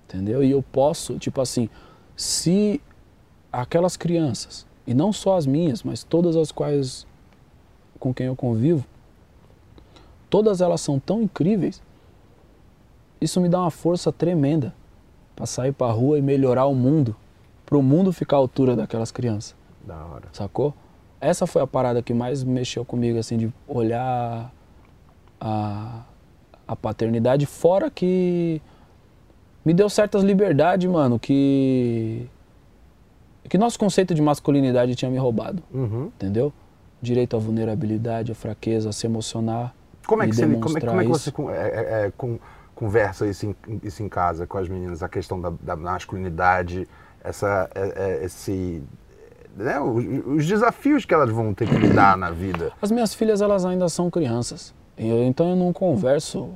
Entendeu? 0.07 0.43
E 0.43 0.49
eu 0.49 0.63
posso, 0.63 1.19
tipo 1.19 1.39
assim, 1.39 1.69
se 2.15 2.81
aquelas 3.53 3.95
crianças, 3.95 4.65
e 4.87 4.95
não 4.95 5.13
só 5.13 5.37
as 5.37 5.45
minhas, 5.45 5.83
mas 5.83 6.03
todas 6.03 6.35
as 6.35 6.51
quais 6.51 7.05
com 7.99 8.11
quem 8.11 8.25
eu 8.25 8.35
convivo, 8.35 8.83
todas 10.31 10.61
elas 10.61 10.81
são 10.81 10.99
tão 10.99 11.21
incríveis, 11.21 11.79
isso 13.21 13.39
me 13.39 13.49
dá 13.49 13.59
uma 13.59 13.69
força 13.69 14.11
tremenda 14.11 14.73
para 15.35 15.45
sair 15.45 15.73
pra 15.73 15.91
rua 15.91 16.17
e 16.17 16.23
melhorar 16.23 16.65
o 16.65 16.73
mundo, 16.73 17.15
pro 17.67 17.83
mundo 17.83 18.11
ficar 18.11 18.37
à 18.37 18.39
altura 18.39 18.75
daquelas 18.75 19.11
crianças, 19.11 19.55
Da 19.85 20.03
hora. 20.07 20.27
sacou? 20.33 20.73
Essa 21.19 21.45
foi 21.45 21.61
a 21.61 21.67
parada 21.67 22.01
que 22.01 22.15
mais 22.15 22.43
mexeu 22.43 22.83
comigo, 22.83 23.19
assim, 23.19 23.37
de 23.37 23.53
olhar 23.67 24.51
a, 25.41 26.03
a 26.67 26.75
paternidade, 26.75 27.45
fora 27.47 27.89
que 27.89 28.61
me 29.65 29.73
deu 29.73 29.89
certas 29.89 30.23
liberdades, 30.23 30.89
mano, 30.89 31.19
que 31.19 32.27
que 33.49 33.57
nosso 33.57 33.77
conceito 33.77 34.13
de 34.13 34.21
masculinidade 34.21 34.95
tinha 34.95 35.11
me 35.11 35.17
roubado, 35.17 35.61
Uhum. 35.73 36.05
entendeu? 36.15 36.53
Direito 37.01 37.35
à 37.35 37.39
vulnerabilidade, 37.39 38.31
à 38.31 38.35
fraqueza, 38.35 38.89
a 38.89 38.93
se 38.93 39.05
emocionar. 39.05 39.73
Como 40.07 40.23
é 40.23 40.27
que, 40.27 40.35
você, 40.35 40.43
como 40.45 40.77
é, 40.77 40.81
como 40.81 41.01
é 41.01 41.03
que 41.03 41.09
você 41.09 41.29
é- 41.49 41.53
é- 42.03 42.05
é, 42.07 42.11
con- 42.15 42.39
conversa 42.75 43.27
isso 43.27 43.45
em, 43.47 43.55
isso 43.83 44.01
em 44.03 44.07
casa 44.07 44.45
com 44.47 44.57
as 44.57 44.69
meninas? 44.69 45.03
A 45.03 45.09
questão 45.09 45.41
da, 45.41 45.51
da 45.61 45.75
masculinidade, 45.75 46.87
essa, 47.23 47.69
é- 47.75 47.93
é- 48.21 48.25
esse, 48.25 48.81
né, 49.57 49.79
os, 49.81 50.05
os 50.37 50.45
desafios 50.45 51.03
que 51.03 51.13
elas 51.13 51.29
vão 51.29 51.53
ter 51.53 51.67
que 51.67 51.75
lidar 51.75 52.15
na 52.15 52.29
vida. 52.31 52.71
As 52.81 52.91
minhas 52.91 53.13
filhas, 53.13 53.41
elas 53.41 53.65
ainda 53.65 53.89
são 53.89 54.09
crianças. 54.09 54.73
E 55.01 55.07
eu- 55.09 55.23
então 55.23 55.49
eu 55.49 55.55
não 55.55 55.73
converso 55.73 56.49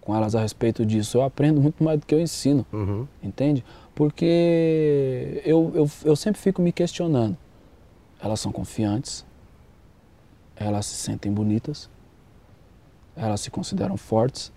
com 0.00 0.14
elas 0.14 0.36
a 0.36 0.40
respeito 0.40 0.86
disso. 0.86 1.18
Eu 1.18 1.22
aprendo 1.22 1.60
muito 1.60 1.82
mais 1.82 1.98
do 1.98 2.06
que 2.06 2.14
eu 2.14 2.20
ensino, 2.20 2.64
Uhum. 2.72 3.04
entende? 3.20 3.64
Porque 3.94 5.42
eu, 5.44 5.72
eu, 5.74 5.90
eu 6.04 6.14
sempre 6.14 6.40
fico 6.40 6.62
me 6.62 6.70
questionando. 6.72 7.36
Elas 8.22 8.38
são 8.38 8.52
confiantes, 8.52 9.26
elas 10.54 10.86
se 10.86 10.94
sentem 10.94 11.32
bonitas, 11.32 11.90
elas 13.16 13.40
se 13.40 13.50
consideram 13.50 13.96
fortes, 13.96 14.52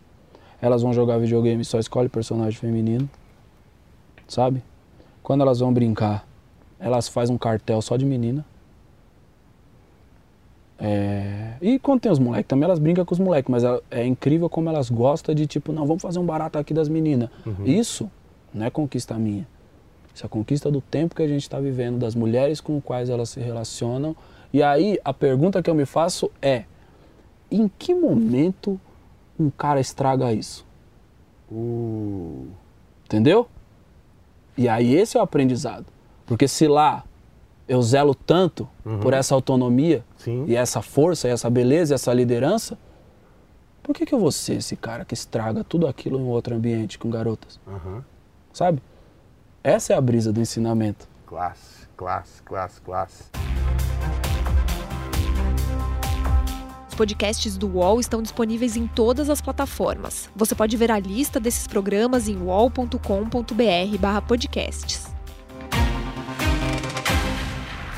elas 0.62 0.82
vão 0.84 0.94
jogar 0.94 1.18
videogame 1.18 1.62
e 1.62 1.66
só 1.66 1.80
escolhe 1.80 2.08
personagem 2.10 2.60
feminino, 2.60 3.10
sabe? 4.28 4.64
Quando 5.24 5.42
elas 5.42 5.60
vão 5.60 5.74
brincar, 5.74 6.28
elas 6.80 7.08
fazem 7.08 7.34
um 7.36 7.40
cartel 7.40 7.82
só 7.82 7.98
de 7.98 8.06
menina. 8.06 8.46
É, 10.80 11.54
E 11.62 11.80
quando 11.80 12.02
tem 12.02 12.12
os 12.12 12.20
moleques 12.20 12.48
também, 12.48 12.66
elas 12.66 12.80
brincam 12.80 13.06
com 13.06 13.14
os 13.14 13.20
moleques, 13.20 13.50
mas 13.50 13.64
ela- 13.64 13.82
é 13.90 14.06
incrível 14.06 14.50
como 14.50 14.68
elas 14.70 14.90
gostam 14.90 15.34
de 15.34 15.48
tipo, 15.48 15.72
não, 15.72 15.86
vamos 15.86 16.02
fazer 16.02 16.20
um 16.20 16.26
barato 16.26 16.58
aqui 16.58 16.74
das 16.74 16.90
meninas. 16.90 17.30
Isso 17.66 18.10
não 18.54 18.66
é 18.66 18.70
conquista 18.70 19.14
minha. 19.16 19.48
Isso 20.14 20.26
é 20.26 20.30
conquista 20.30 20.70
do 20.70 20.82
tempo 20.82 21.16
que 21.16 21.24
a 21.24 21.28
gente 21.28 21.42
está 21.44 21.60
vivendo, 21.60 21.98
das 22.00 22.16
mulheres 22.16 22.60
com 22.62 22.78
as 22.78 22.84
quais 22.84 23.10
elas 23.10 23.30
se 23.30 23.40
relacionam. 23.40 24.16
E 24.52 24.62
aí 24.62 25.00
a 25.06 25.14
pergunta 25.14 25.62
que 25.64 25.70
eu 25.70 25.76
me 25.76 25.86
faço 25.86 26.30
é: 26.42 26.66
em 27.50 27.68
que 27.80 27.96
momento 27.96 28.80
um 29.40 29.50
cara 29.50 29.80
estraga 29.80 30.34
isso? 30.34 30.66
Uh, 31.52 32.48
Entendeu? 33.06 33.48
E 34.58 34.68
aí 34.68 34.96
esse 34.96 35.18
é 35.18 35.20
o 35.20 35.24
aprendizado. 35.24 35.86
Porque 36.26 36.48
se 36.48 36.68
lá 36.68 37.04
eu 37.68 37.82
zelo 37.82 38.14
tanto 38.14 38.68
por 39.02 39.14
essa 39.14 39.34
autonomia 39.34 40.04
sim. 40.24 40.46
e 40.48 40.56
essa 40.56 40.82
força, 40.82 41.28
e 41.28 41.32
essa 41.32 41.50
beleza, 41.50 41.94
e 41.94 41.96
essa 41.96 42.14
liderança, 42.14 42.78
por 43.82 43.94
que, 43.94 44.06
que 44.06 44.14
eu 44.14 44.20
vou 44.20 44.32
ser 44.32 44.56
esse 44.56 44.76
cara 44.76 45.04
que 45.04 45.14
estraga 45.14 45.64
tudo 45.64 45.88
aquilo 45.88 46.20
em 46.20 46.26
outro 46.26 46.56
ambiente 46.56 46.98
com 46.98 47.10
garotas? 47.10 47.60
Uhum. 47.68 48.02
Sabe? 48.54 48.82
Essa 49.64 49.94
é 49.94 49.96
a 49.96 50.02
brisa 50.02 50.32
do 50.32 50.40
ensinamento. 50.40 51.08
Classe, 51.26 51.88
classe, 51.98 52.42
classe, 52.44 52.82
classe. 52.82 53.24
Os 56.88 56.96
podcasts 56.96 57.58
do 57.58 57.68
UOL 57.68 58.00
estão 58.00 58.22
disponíveis 58.22 58.78
em 58.78 58.88
todas 58.88 59.30
as 59.30 59.42
plataformas. 59.42 60.30
Você 60.36 60.54
pode 60.54 60.78
ver 60.78 60.92
a 60.92 61.00
lista 61.00 61.40
desses 61.40 61.68
programas 61.68 62.30
em 62.30 62.38
wall.com.br/podcasts. 62.38 65.13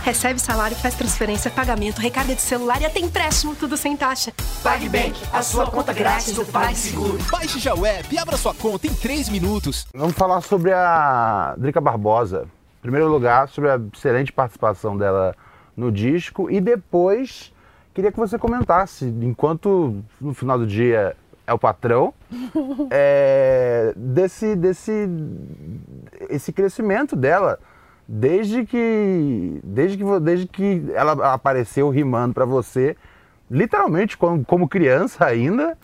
Recebe 0.05 0.39
salário, 0.39 0.77
faz 0.77 0.93
transferência, 0.93 1.49
pagamento, 1.49 1.97
recarga 1.97 2.35
de 2.35 2.41
celular 2.41 2.79
e 2.79 2.85
até 2.85 2.99
empréstimo, 2.99 3.55
tudo 3.55 3.75
sem 3.75 3.97
taxa. 3.97 4.31
PagBank, 4.61 5.19
a 5.33 5.41
sua 5.41 5.65
conta 5.65 5.91
grátis 5.93 6.31
do 6.31 6.45
PagSeguro. 6.45 7.17
Baixe 7.31 7.57
já 7.57 7.73
o 7.73 7.83
app 7.83 8.13
e 8.13 8.19
abra 8.19 8.37
sua 8.37 8.53
conta 8.53 8.85
em 8.85 8.93
3 8.93 9.29
minutos. 9.29 9.87
Vamos 9.95 10.13
falar 10.13 10.41
sobre 10.41 10.71
a 10.71 11.55
Drica 11.57 11.81
Barbosa. 11.81 12.47
Em 12.77 12.81
primeiro 12.83 13.07
lugar, 13.07 13.49
sobre 13.49 13.71
a 13.71 13.81
excelente 13.95 14.31
participação 14.31 14.95
dela 14.95 15.35
no 15.75 15.91
disco 15.91 16.51
e 16.51 16.61
depois 16.61 17.51
queria 17.91 18.11
que 18.11 18.19
você 18.19 18.37
comentasse, 18.37 19.05
enquanto 19.05 20.03
no 20.21 20.35
final 20.35 20.59
do 20.59 20.67
dia 20.67 21.17
é 21.47 21.53
o 21.53 21.57
patrão, 21.57 22.13
é, 22.91 23.91
desse, 23.97 24.55
desse 24.55 25.09
esse 26.29 26.53
crescimento 26.53 27.15
dela 27.15 27.57
desde 28.07 28.65
que 28.65 29.59
desde 29.63 29.97
que 29.97 30.19
desde 30.19 30.47
que 30.47 30.85
ela 30.93 31.33
apareceu 31.33 31.89
rimando 31.89 32.33
para 32.33 32.45
você 32.45 32.95
literalmente 33.49 34.17
como, 34.17 34.43
como, 34.43 34.67
criança 34.67 35.23
ainda. 35.25 35.77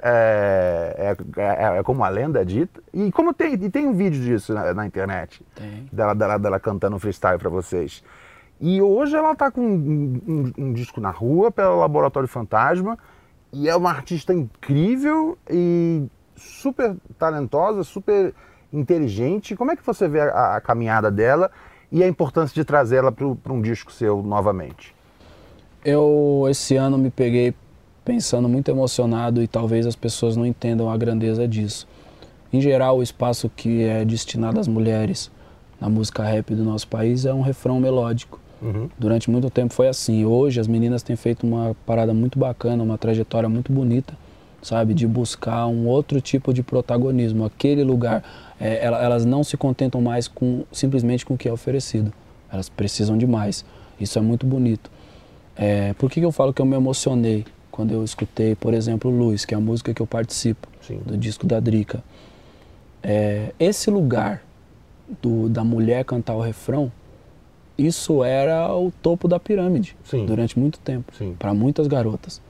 É, 0.00 1.16
é, 1.36 1.42
é, 1.42 1.78
é, 1.78 1.82
como 1.82 2.04
a 2.04 2.08
lenda 2.08 2.44
dita 2.44 2.80
e 2.92 3.10
como 3.10 3.34
tem 3.34 3.54
e 3.54 3.70
tem 3.70 3.86
um 3.86 3.94
vídeo 3.94 4.20
disso 4.20 4.54
na, 4.54 4.72
na 4.72 4.86
internet 4.86 5.44
Tem. 5.54 5.88
dela, 5.92 6.14
dela, 6.14 6.38
dela 6.38 6.60
cantando 6.60 6.98
freestyle 6.98 7.38
para 7.38 7.50
vocês 7.50 8.04
e 8.60 8.82
hoje 8.82 9.16
ela 9.16 9.34
tá 9.34 9.50
com 9.50 9.60
um, 9.60 10.20
um, 10.26 10.52
um 10.58 10.72
disco 10.72 11.00
na 11.00 11.10
rua 11.10 11.50
pelo 11.50 11.78
Laboratório 11.78 12.28
Fantasma 12.28 12.98
e 13.52 13.68
é 13.68 13.74
uma 13.74 13.90
artista 13.90 14.32
incrível 14.32 15.38
e 15.48 16.06
super 16.36 16.96
talentosa, 17.18 17.82
super 17.82 18.34
inteligente. 18.72 19.56
Como 19.56 19.70
é 19.70 19.76
que 19.76 19.84
você 19.84 20.06
vê 20.08 20.20
a, 20.20 20.56
a 20.56 20.60
caminhada 20.60 21.10
dela 21.10 21.50
e 21.90 22.02
a 22.02 22.08
importância 22.08 22.54
de 22.54 22.64
trazê-la 22.64 23.10
para 23.10 23.52
um 23.52 23.60
disco 23.60 23.92
seu 23.92 24.22
novamente? 24.22 24.94
Eu, 25.84 26.46
esse 26.50 26.76
ano, 26.76 26.98
me 26.98 27.10
peguei 27.10 27.54
pensando 28.04 28.48
muito 28.48 28.70
emocionado 28.70 29.42
e 29.42 29.46
talvez 29.46 29.86
as 29.86 29.96
pessoas 29.96 30.36
não 30.36 30.46
entendam 30.46 30.90
a 30.90 30.96
grandeza 30.96 31.46
disso. 31.46 31.86
Em 32.52 32.60
geral, 32.60 32.98
o 32.98 33.02
espaço 33.02 33.50
que 33.54 33.82
é 33.82 34.04
destinado 34.04 34.58
às 34.58 34.66
mulheres 34.66 35.30
na 35.80 35.88
música 35.88 36.24
rap 36.24 36.54
do 36.54 36.64
nosso 36.64 36.88
país 36.88 37.24
é 37.24 37.32
um 37.32 37.42
refrão 37.42 37.78
melódico. 37.78 38.40
Uhum. 38.60 38.88
Durante 38.98 39.30
muito 39.30 39.48
tempo 39.50 39.72
foi 39.72 39.88
assim. 39.88 40.24
Hoje 40.24 40.58
as 40.58 40.66
meninas 40.66 41.02
têm 41.02 41.16
feito 41.16 41.46
uma 41.46 41.76
parada 41.86 42.12
muito 42.12 42.38
bacana, 42.38 42.82
uma 42.82 42.98
trajetória 42.98 43.48
muito 43.48 43.72
bonita, 43.72 44.14
sabe? 44.62 44.94
De 44.94 45.06
buscar 45.06 45.66
um 45.66 45.86
outro 45.86 46.20
tipo 46.20 46.52
de 46.52 46.62
protagonismo. 46.62 47.44
Aquele 47.44 47.84
lugar, 47.84 48.22
é, 48.60 48.84
elas 48.84 49.24
não 49.24 49.44
se 49.44 49.56
contentam 49.56 50.00
mais 50.00 50.28
com 50.28 50.64
simplesmente 50.72 51.24
com 51.24 51.34
o 51.34 51.38
que 51.38 51.48
é 51.48 51.52
oferecido. 51.52 52.12
Elas 52.50 52.68
precisam 52.68 53.16
de 53.16 53.26
mais. 53.26 53.64
Isso 54.00 54.18
é 54.18 54.22
muito 54.22 54.46
bonito. 54.46 54.90
É, 55.56 55.92
por 55.94 56.10
que, 56.10 56.20
que 56.20 56.26
eu 56.26 56.32
falo 56.32 56.52
que 56.52 56.62
eu 56.62 56.66
me 56.66 56.76
emocionei 56.76 57.44
quando 57.70 57.92
eu 57.92 58.04
escutei, 58.04 58.54
por 58.54 58.72
exemplo, 58.74 59.10
Luz, 59.10 59.44
que 59.44 59.54
é 59.54 59.56
a 59.56 59.60
música 59.60 59.92
que 59.92 60.00
eu 60.00 60.06
participo, 60.06 60.68
Sim. 60.80 61.00
do 61.04 61.16
disco 61.16 61.46
da 61.46 61.58
Drica? 61.60 62.02
É, 63.02 63.52
esse 63.58 63.90
lugar 63.90 64.42
do, 65.22 65.48
da 65.48 65.64
mulher 65.64 66.04
cantar 66.04 66.34
o 66.34 66.40
refrão, 66.40 66.92
isso 67.76 68.24
era 68.24 68.72
o 68.74 68.90
topo 69.02 69.28
da 69.28 69.38
pirâmide 69.38 69.96
Sim. 70.04 70.26
durante 70.26 70.58
muito 70.58 70.78
tempo 70.80 71.12
para 71.38 71.54
muitas 71.54 71.86
garotas, 71.86 72.40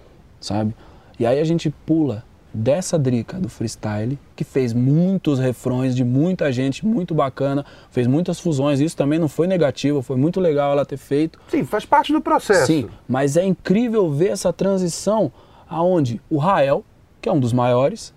sabe? 0.41 0.75
E 1.19 1.27
aí 1.27 1.41
a 1.41 1.45
gente 1.45 1.71
pula 1.71 2.25
dessa 2.53 2.99
drica 2.99 3.39
do 3.39 3.49
freestyle, 3.49 4.19
que 4.35 4.45
fez 4.45 4.73
muitos 4.73 5.39
refrões 5.39 5.95
de 5.95 6.05
muita 6.05 6.51
gente, 6.51 6.87
muito 6.87 7.15
bacana, 7.15 7.65
fez 7.91 8.07
muitas 8.07 8.41
fusões. 8.41 8.81
Isso 8.81 8.97
também 8.97 9.19
não 9.19 9.29
foi 9.29 9.47
negativo, 9.47 10.03
foi 10.03 10.17
muito 10.17 10.41
legal 10.41 10.73
ela 10.73 10.85
ter 10.85 10.97
feito. 10.97 11.39
Sim, 11.49 11.65
faz 11.65 11.85
parte 11.85 12.13
do 12.13 12.21
processo. 12.21 12.67
Sim, 12.67 12.89
mas 13.07 13.37
é 13.37 13.45
incrível 13.45 14.11
ver 14.11 14.29
essa 14.29 14.53
transição 14.53 15.31
aonde 15.69 16.21
o 16.31 16.39
Rael, 16.39 16.85
que 17.21 17.29
é 17.29 17.33
um 17.33 17.41
dos 17.41 17.53
maiores, 17.53 18.15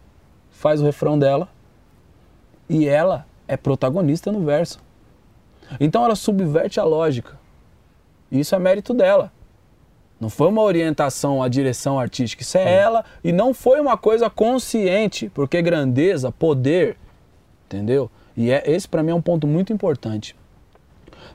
faz 0.49 0.81
o 0.81 0.85
refrão 0.85 1.17
dela 1.19 1.49
e 2.69 2.87
ela 2.87 3.25
é 3.47 3.57
protagonista 3.57 4.31
no 4.31 4.45
verso. 4.45 4.79
Então 5.79 6.05
ela 6.05 6.15
subverte 6.15 6.79
a 6.79 6.83
lógica. 6.83 7.39
Isso 8.31 8.55
é 8.55 8.59
mérito 8.59 8.93
dela. 8.93 9.31
Não 10.21 10.29
foi 10.29 10.47
uma 10.49 10.62
orientação 10.62 11.41
à 11.41 11.47
direção 11.47 11.99
artística, 11.99 12.43
isso 12.43 12.55
é 12.57 12.71
ela 12.75 13.03
e 13.23 13.31
não 13.31 13.53
foi 13.55 13.81
uma 13.81 13.97
coisa 13.97 14.29
consciente, 14.29 15.29
porque 15.34 15.60
grandeza, 15.63 16.31
poder, 16.31 16.95
entendeu? 17.65 18.10
E 18.38 18.51
é, 18.51 18.63
esse 18.71 18.88
para 18.88 19.01
mim 19.01 19.10
é 19.12 19.15
um 19.15 19.21
ponto 19.21 19.47
muito 19.47 19.73
importante. 19.73 20.36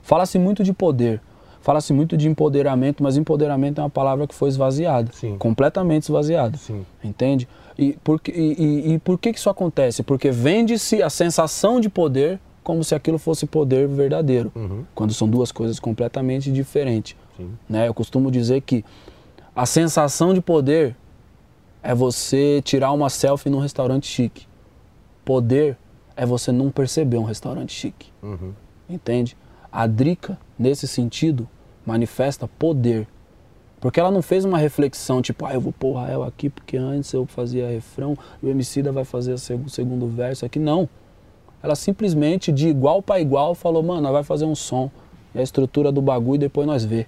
Fala-se 0.01 0.39
muito 0.39 0.63
de 0.63 0.71
poder, 0.73 1.21
fala-se 1.61 1.91
muito 1.91 2.15
de 2.15 2.29
empoderamento, 2.29 3.03
mas 3.03 3.17
empoderamento 3.17 3.79
é 3.79 3.83
uma 3.83 3.89
palavra 3.89 4.25
que 4.25 4.33
foi 4.33 4.47
esvaziada, 4.49 5.11
Sim. 5.11 5.37
completamente 5.37 6.03
esvaziada, 6.03 6.57
Sim. 6.57 6.85
entende? 7.03 7.47
E 7.77 7.93
por, 8.03 8.21
que- 8.21 8.31
e, 8.31 8.93
e- 8.93 8.99
por 8.99 9.17
que 9.19 9.29
isso 9.31 9.49
acontece? 9.49 10.01
Porque 10.01 10.31
vende-se 10.31 11.03
a 11.03 11.09
sensação 11.09 11.79
de 11.81 11.89
poder 11.89 12.39
como 12.63 12.83
se 12.83 12.95
aquilo 12.95 13.17
fosse 13.17 13.45
poder 13.45 13.87
verdadeiro, 13.87 14.51
Uhum. 14.55 14.83
quando 14.95 15.13
são 15.13 15.27
duas 15.27 15.51
coisas 15.51 15.79
completamente 15.79 16.51
diferentes. 16.51 17.15
Sim. 17.37 17.51
Né? 17.69 17.87
Eu 17.87 17.93
costumo 17.93 18.29
dizer 18.31 18.61
que 18.61 18.83
a 19.55 19.65
sensação 19.65 20.33
de 20.33 20.41
poder 20.41 20.95
é 21.81 21.93
você 21.95 22.61
tirar 22.63 22.91
uma 22.91 23.09
selfie 23.09 23.49
num 23.49 23.59
restaurante 23.59 24.07
chique. 24.07 24.45
Poder 25.23 25.77
é 26.15 26.25
você 26.25 26.51
não 26.51 26.69
perceber 26.71 27.17
um 27.17 27.23
restaurante 27.23 27.71
chique. 27.73 28.11
Uhum. 28.21 28.51
Entende? 28.89 29.37
A 29.71 29.85
Drica, 29.85 30.37
nesse 30.57 30.87
sentido, 30.87 31.47
manifesta 31.85 32.47
poder. 32.47 33.07
Porque 33.79 33.99
ela 33.99 34.09
não 34.09 34.21
fez 34.21 34.43
uma 34.43 34.57
reflexão 34.57 35.21
tipo, 35.21 35.45
ah, 35.45 35.53
eu 35.53 35.61
vou 35.61 35.71
pôr 35.71 35.93
Rael 35.93 36.23
aqui 36.23 36.49
porque 36.49 36.77
antes 36.77 37.13
eu 37.13 37.25
fazia 37.27 37.69
refrão 37.69 38.17
e 38.41 38.47
o 38.47 38.49
Emicida 38.49 38.91
vai 38.91 39.03
fazer 39.05 39.33
o 39.33 39.37
seg- 39.37 39.65
o 39.65 39.69
segundo 39.69 40.07
verso 40.07 40.45
aqui. 40.45 40.57
Não. 40.57 40.89
Ela 41.61 41.75
simplesmente, 41.75 42.51
de 42.51 42.67
igual 42.69 43.01
para 43.01 43.19
igual, 43.19 43.53
falou, 43.53 43.83
mano, 43.83 44.11
vai 44.11 44.23
fazer 44.23 44.45
um 44.45 44.55
som. 44.55 44.89
E 45.35 45.39
a 45.39 45.43
estrutura 45.43 45.91
do 45.91 46.01
bagulho 46.01 46.39
depois 46.39 46.65
nós 46.65 46.83
vê. 46.85 47.05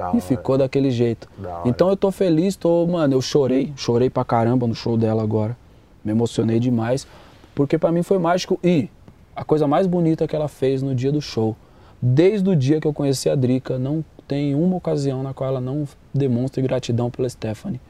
E 0.00 0.16
hora. 0.16 0.20
ficou 0.20 0.58
daquele 0.58 0.90
jeito. 0.90 1.28
Então 1.64 1.88
eu 1.88 1.96
tô 1.96 2.10
feliz, 2.10 2.56
tô, 2.56 2.86
mano, 2.86 3.14
eu 3.14 3.22
chorei, 3.22 3.72
chorei 3.76 4.08
pra 4.10 4.24
caramba 4.24 4.66
no 4.66 4.74
show 4.74 4.96
dela 4.96 5.22
agora. 5.22 5.56
Me 6.04 6.12
emocionei 6.12 6.58
demais, 6.58 7.06
porque 7.54 7.76
pra 7.78 7.92
mim 7.92 8.02
foi 8.02 8.18
mágico 8.18 8.58
e 8.64 8.88
a 9.36 9.44
coisa 9.44 9.66
mais 9.66 9.86
bonita 9.86 10.26
que 10.26 10.34
ela 10.34 10.48
fez 10.48 10.82
no 10.82 10.94
dia 10.94 11.12
do 11.12 11.20
show, 11.20 11.56
desde 12.00 12.48
o 12.48 12.56
dia 12.56 12.80
que 12.80 12.86
eu 12.86 12.92
conheci 12.92 13.28
a 13.28 13.34
Drica, 13.34 13.78
não 13.78 14.04
tem 14.26 14.54
uma 14.54 14.76
ocasião 14.76 15.22
na 15.22 15.34
qual 15.34 15.50
ela 15.50 15.60
não 15.60 15.86
demonstre 16.12 16.62
gratidão 16.62 17.10
pela 17.10 17.28
Stephanie. 17.28 17.80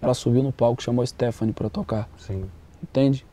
Ela 0.00 0.14
subiu 0.14 0.42
no 0.42 0.52
palco, 0.52 0.82
chamou 0.82 1.02
a 1.02 1.06
Stephanie 1.06 1.52
pra 1.52 1.68
tocar, 1.68 2.08
Sim. 2.18 2.44
entende? 2.82 3.24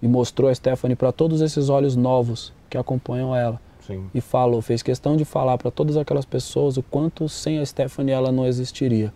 E 0.00 0.08
mostrou 0.08 0.50
a 0.50 0.54
Stephanie 0.54 0.96
pra 0.96 1.12
todos 1.12 1.40
esses 1.40 1.68
olhos 1.68 1.96
novos 1.96 2.52
que 2.68 2.76
acompanham 2.76 3.34
ela 3.34 3.60
Sim. 3.86 4.06
e 4.14 4.20
falou, 4.20 4.62
fez 4.62 4.82
questão 4.82 5.16
de 5.16 5.24
falar 5.24 5.58
para 5.58 5.70
todas 5.70 5.96
aquelas 5.96 6.24
pessoas 6.24 6.76
o 6.76 6.82
quanto 6.82 7.28
sem 7.28 7.58
a 7.58 7.66
Stephanie 7.66 8.12
ela 8.12 8.30
não 8.32 8.46
existiria. 8.46 9.12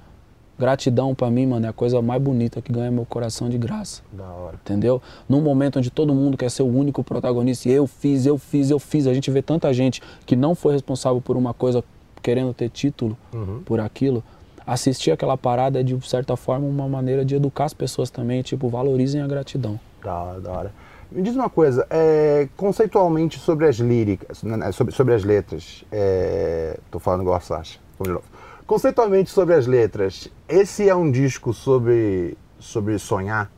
Gratidão 0.58 1.14
pra 1.14 1.30
mim, 1.30 1.46
mano, 1.46 1.66
é 1.66 1.68
a 1.68 1.72
coisa 1.72 2.00
mais 2.00 2.20
bonita 2.22 2.62
que 2.62 2.72
ganha 2.72 2.90
meu 2.90 3.04
coração 3.04 3.46
de 3.50 3.58
graça, 3.58 4.00
Da 4.10 4.24
hora. 4.24 4.54
entendeu? 4.64 5.02
Num 5.28 5.42
momento 5.42 5.78
onde 5.78 5.90
todo 5.90 6.14
mundo 6.14 6.34
quer 6.36 6.50
ser 6.50 6.62
o 6.62 6.66
único 6.66 7.04
protagonista, 7.04 7.68
e 7.68 7.72
eu 7.72 7.86
fiz, 7.86 8.24
eu 8.24 8.38
fiz, 8.38 8.70
eu 8.70 8.78
fiz, 8.78 9.06
a 9.06 9.12
gente 9.12 9.30
vê 9.30 9.42
tanta 9.42 9.70
gente 9.74 10.00
que 10.24 10.34
não 10.34 10.54
foi 10.54 10.72
responsável 10.72 11.20
por 11.20 11.36
uma 11.36 11.52
coisa 11.52 11.84
querendo 12.22 12.54
ter 12.54 12.70
título 12.70 13.16
Uhum. 13.34 13.60
por 13.66 13.80
aquilo. 13.80 14.24
Assistir 14.66 15.10
aquela 15.10 15.36
parada 15.36 15.78
é 15.78 15.82
de 15.82 15.96
certa 16.08 16.34
forma 16.36 16.66
uma 16.66 16.88
maneira 16.88 17.22
de 17.24 17.34
educar 17.36 17.66
as 17.66 17.74
pessoas 17.74 18.08
também, 18.10 18.40
tipo, 18.42 18.66
valorizem 18.68 19.20
a 19.20 19.26
gratidão. 19.26 19.78
Da 20.02 20.14
hora, 20.14 20.40
da 20.40 20.50
hora. 20.52 20.74
Me 21.10 21.22
diz 21.22 21.36
uma 21.36 21.48
coisa, 21.48 21.86
é, 21.88 22.48
conceitualmente 22.56 23.38
sobre 23.38 23.66
as 23.66 23.76
líricas, 23.76 24.42
né, 24.42 24.72
sobre, 24.72 24.92
sobre 24.92 25.14
as 25.14 25.22
letras, 25.22 25.84
é, 25.92 26.78
tô 26.90 26.98
falando 26.98 27.20
igual 27.20 27.36
a 27.36 27.40
Sasha, 27.40 27.78
vamos 27.96 28.08
de 28.08 28.14
novo. 28.14 28.24
Conceitualmente 28.66 29.30
sobre 29.30 29.54
as 29.54 29.66
letras, 29.66 30.28
esse 30.48 30.88
é 30.88 30.94
um 30.94 31.08
disco 31.08 31.54
sobre, 31.54 32.36
sobre 32.58 32.98
sonhar? 32.98 33.50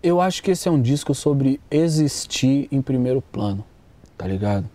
Eu 0.00 0.20
acho 0.20 0.40
que 0.40 0.52
esse 0.52 0.68
é 0.68 0.70
um 0.70 0.80
disco 0.80 1.12
sobre 1.12 1.60
existir 1.68 2.68
em 2.70 2.80
primeiro 2.80 3.20
plano, 3.20 3.64
tá 4.16 4.24
ligado? 4.24 4.70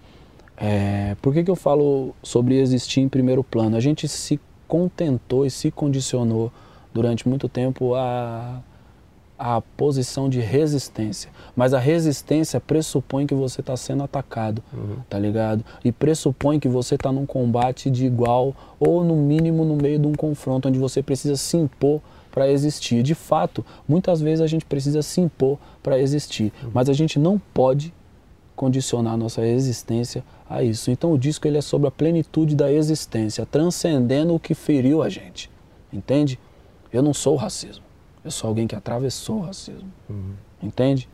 É, 0.58 1.16
por 1.22 1.34
que, 1.34 1.44
que 1.44 1.50
eu 1.50 1.56
falo 1.56 2.14
sobre 2.22 2.60
existir 2.60 3.00
em 3.00 3.08
primeiro 3.08 3.44
plano? 3.44 3.78
A 3.78 3.80
gente 3.80 4.08
se 4.10 4.38
contentou 4.68 5.46
e 5.46 5.50
se 5.50 5.72
condicionou 5.72 6.52
durante 6.94 7.28
muito 7.30 7.48
tempo 7.48 7.96
a, 7.96 8.62
a 9.44 9.60
posição 9.60 10.30
de 10.30 10.40
resistência. 10.40 11.32
Mas 11.56 11.74
a 11.74 11.80
resistência 11.80 12.60
pressupõe 12.60 13.26
que 13.26 13.34
você 13.34 13.62
está 13.62 13.76
sendo 13.76 14.04
atacado, 14.04 14.62
tá 15.10 15.18
ligado? 15.18 15.66
E 15.84 15.92
pressupõe 15.92 16.60
que 16.60 16.70
você 16.70 16.94
está 16.94 17.12
num 17.12 17.26
combate 17.26 17.90
de 17.90 18.06
igual 18.06 18.56
ou 18.80 19.04
no 19.04 19.16
mínimo 19.16 19.66
no 19.66 19.76
meio 19.76 19.98
de 19.98 20.06
um 20.06 20.14
confronto 20.14 20.70
onde 20.70 20.78
você 20.78 21.02
precisa 21.02 21.36
se 21.36 21.58
impor 21.58 22.00
para 22.30 22.52
existir. 22.52 23.02
De 23.02 23.16
fato, 23.16 23.66
muitas 23.88 24.22
vezes 24.22 24.42
a 24.42 24.48
gente 24.48 24.64
precisa 24.64 25.02
se 25.02 25.20
impor 25.20 25.58
para 25.82 26.00
existir, 26.00 26.54
mas 26.72 26.88
a 26.88 26.94
gente 26.94 27.18
não 27.18 27.42
pode 27.52 27.92
condicionar 28.56 29.14
a 29.14 29.18
nossa 29.18 29.44
existência 29.44 30.24
a 30.48 30.62
isso. 30.62 30.92
Então 30.92 31.12
o 31.12 31.18
disco 31.18 31.48
ele 31.48 31.58
é 31.58 31.62
sobre 31.62 31.88
a 31.88 31.92
plenitude 31.92 32.56
da 32.56 32.72
existência, 32.72 33.44
transcendendo 33.44 34.36
o 34.36 34.40
que 34.40 34.54
feriu 34.54 35.02
a 35.02 35.10
gente. 35.10 35.50
Entende? 35.92 36.38
Eu 36.94 37.02
não 37.02 37.12
sou 37.12 37.34
o 37.34 37.38
racismo. 37.38 37.91
Eu 38.24 38.32
sou 38.32 38.48
alguém 38.48 38.68
que 38.68 38.76
atravessou 38.76 39.38
o 39.38 39.42
racismo. 39.42 39.92
Uhum. 40.10 40.34
Entende? 40.62 41.10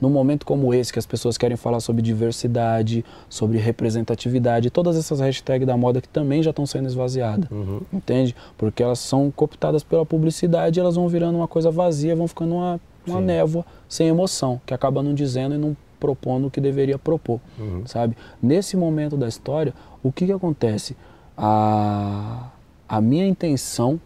Num 0.00 0.10
momento 0.10 0.46
como 0.46 0.72
esse, 0.72 0.92
que 0.92 0.98
as 0.98 1.06
pessoas 1.06 1.36
querem 1.36 1.56
falar 1.56 1.80
sobre 1.80 2.00
diversidade, 2.00 3.04
sobre 3.28 3.58
representatividade, 3.58 4.70
todas 4.70 4.96
essas 4.96 5.18
hashtags 5.18 5.66
da 5.66 5.76
moda 5.76 6.00
que 6.00 6.08
também 6.08 6.40
já 6.40 6.50
estão 6.50 6.64
sendo 6.64 6.86
esvaziadas, 6.86 7.50
uhum. 7.50 7.80
entende? 7.92 8.34
Porque 8.56 8.80
elas 8.80 9.00
são 9.00 9.28
cooptadas 9.32 9.82
pela 9.82 10.06
publicidade, 10.06 10.78
elas 10.78 10.94
vão 10.94 11.08
virando 11.08 11.36
uma 11.36 11.48
coisa 11.48 11.68
vazia, 11.68 12.14
vão 12.14 12.28
ficando 12.28 12.54
uma, 12.54 12.80
uma 13.04 13.20
névoa 13.20 13.66
sem 13.88 14.06
emoção, 14.06 14.60
que 14.64 14.72
acaba 14.72 15.02
não 15.02 15.12
dizendo 15.12 15.56
e 15.56 15.58
não 15.58 15.76
propondo 15.98 16.46
o 16.46 16.50
que 16.50 16.60
deveria 16.60 16.96
propor, 16.96 17.40
uhum. 17.58 17.84
sabe? 17.84 18.16
Nesse 18.40 18.76
momento 18.76 19.16
da 19.16 19.26
história, 19.26 19.74
o 20.00 20.12
que 20.12 20.26
que 20.26 20.32
acontece? 20.32 20.96
A, 21.36 22.50
a 22.88 23.00
minha 23.00 23.26
intenção 23.26 24.00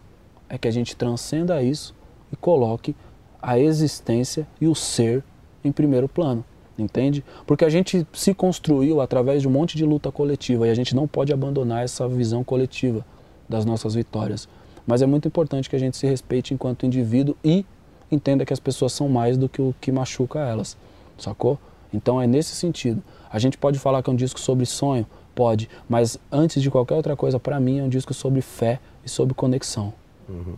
é 0.49 0.57
que 0.57 0.67
a 0.67 0.71
gente 0.71 0.95
transcenda 0.95 1.61
isso 1.61 1.93
e 2.33 2.35
coloque 2.35 2.95
a 3.41 3.59
existência 3.59 4.47
e 4.59 4.67
o 4.67 4.73
ser 4.73 5.23
em 5.63 5.71
primeiro 5.71 6.09
plano, 6.09 6.43
entende? 6.77 7.23
Porque 7.45 7.63
a 7.63 7.69
gente 7.69 8.05
se 8.11 8.33
construiu 8.33 8.99
através 8.99 9.41
de 9.41 9.47
um 9.47 9.51
monte 9.51 9.77
de 9.77 9.85
luta 9.85 10.11
coletiva 10.11 10.67
e 10.67 10.71
a 10.71 10.73
gente 10.73 10.95
não 10.95 11.07
pode 11.07 11.31
abandonar 11.31 11.83
essa 11.83 12.07
visão 12.07 12.43
coletiva 12.43 13.05
das 13.47 13.63
nossas 13.63 13.93
vitórias. 13.93 14.49
Mas 14.85 15.01
é 15.01 15.05
muito 15.05 15.27
importante 15.27 15.69
que 15.69 15.75
a 15.75 15.79
gente 15.79 15.95
se 15.95 16.07
respeite 16.07 16.53
enquanto 16.53 16.85
indivíduo 16.85 17.35
e 17.43 17.65
entenda 18.11 18.45
que 18.45 18.51
as 18.51 18.59
pessoas 18.59 18.91
são 18.91 19.07
mais 19.07 19.37
do 19.37 19.47
que 19.47 19.61
o 19.61 19.73
que 19.79 19.91
machuca 19.91 20.39
elas, 20.39 20.75
sacou? 21.17 21.59
Então 21.93 22.19
é 22.19 22.25
nesse 22.25 22.55
sentido. 22.55 23.01
A 23.29 23.39
gente 23.39 23.57
pode 23.57 23.77
falar 23.77 24.01
que 24.01 24.09
é 24.09 24.13
um 24.13 24.15
disco 24.15 24.39
sobre 24.39 24.65
sonho, 24.65 25.05
pode, 25.35 25.69
mas 25.87 26.17
antes 26.31 26.61
de 26.61 26.69
qualquer 26.71 26.95
outra 26.95 27.15
coisa, 27.15 27.39
para 27.39 27.59
mim 27.59 27.79
é 27.79 27.83
um 27.83 27.89
disco 27.89 28.13
sobre 28.13 28.41
fé 28.41 28.79
e 29.05 29.09
sobre 29.09 29.33
conexão. 29.33 29.93
Uhum. 30.27 30.55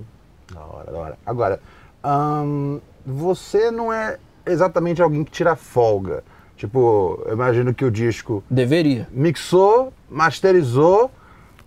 Da 0.54 0.62
hora, 0.62 0.92
da 0.92 0.98
hora. 0.98 1.18
Agora, 1.26 1.60
hum, 2.06 2.80
você 3.06 3.72
não 3.72 3.92
é 3.92 4.18
exatamente 4.46 5.02
alguém 5.02 5.24
que 5.24 5.32
tira 5.32 5.56
folga. 5.56 6.24
Tipo, 6.56 7.22
eu 7.26 7.34
imagino 7.34 7.74
que 7.74 7.84
o 7.84 7.92
disco. 7.92 8.44
Deveria. 8.50 9.08
Mixou, 9.12 9.92
masterizou, 10.10 11.12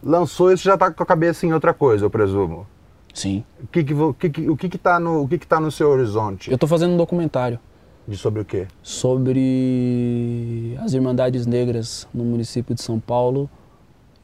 lançou 0.03 0.51
e 0.51 0.57
você 0.57 0.65
já 0.65 0.75
está 0.75 0.91
com 0.91 1.03
a 1.03 1.07
cabeça 1.07 1.45
em 1.45 1.53
outra 1.53 1.75
coisa, 1.75 2.05
eu 2.07 2.11
presumo. 2.11 2.67
Sim. 3.13 3.45
O 3.63 3.67
que, 3.67 3.85
que, 3.85 3.95
o 3.95 4.15
que, 4.15 4.31
que, 4.31 4.51
o 4.51 4.57
que, 4.57 4.69
que 4.69 4.79
tá 4.79 4.99
no, 5.01 5.23
o 5.23 5.29
que, 5.29 5.39
que 5.39 5.47
tá 5.47 5.61
no 5.61 5.71
seu 5.71 5.89
horizonte? 5.89 6.51
Eu 6.51 6.55
estou 6.55 6.69
fazendo 6.69 6.95
um 6.95 6.97
documentário. 6.97 7.59
De 8.07 8.17
sobre 8.17 8.41
o 8.41 8.45
quê? 8.45 8.67
Sobre 8.83 10.79
as 10.81 10.95
Irmandades 10.95 11.47
Negras 11.47 12.09
no 12.15 12.25
município 12.25 12.75
de 12.75 12.81
São 12.81 12.99
Paulo 12.99 13.51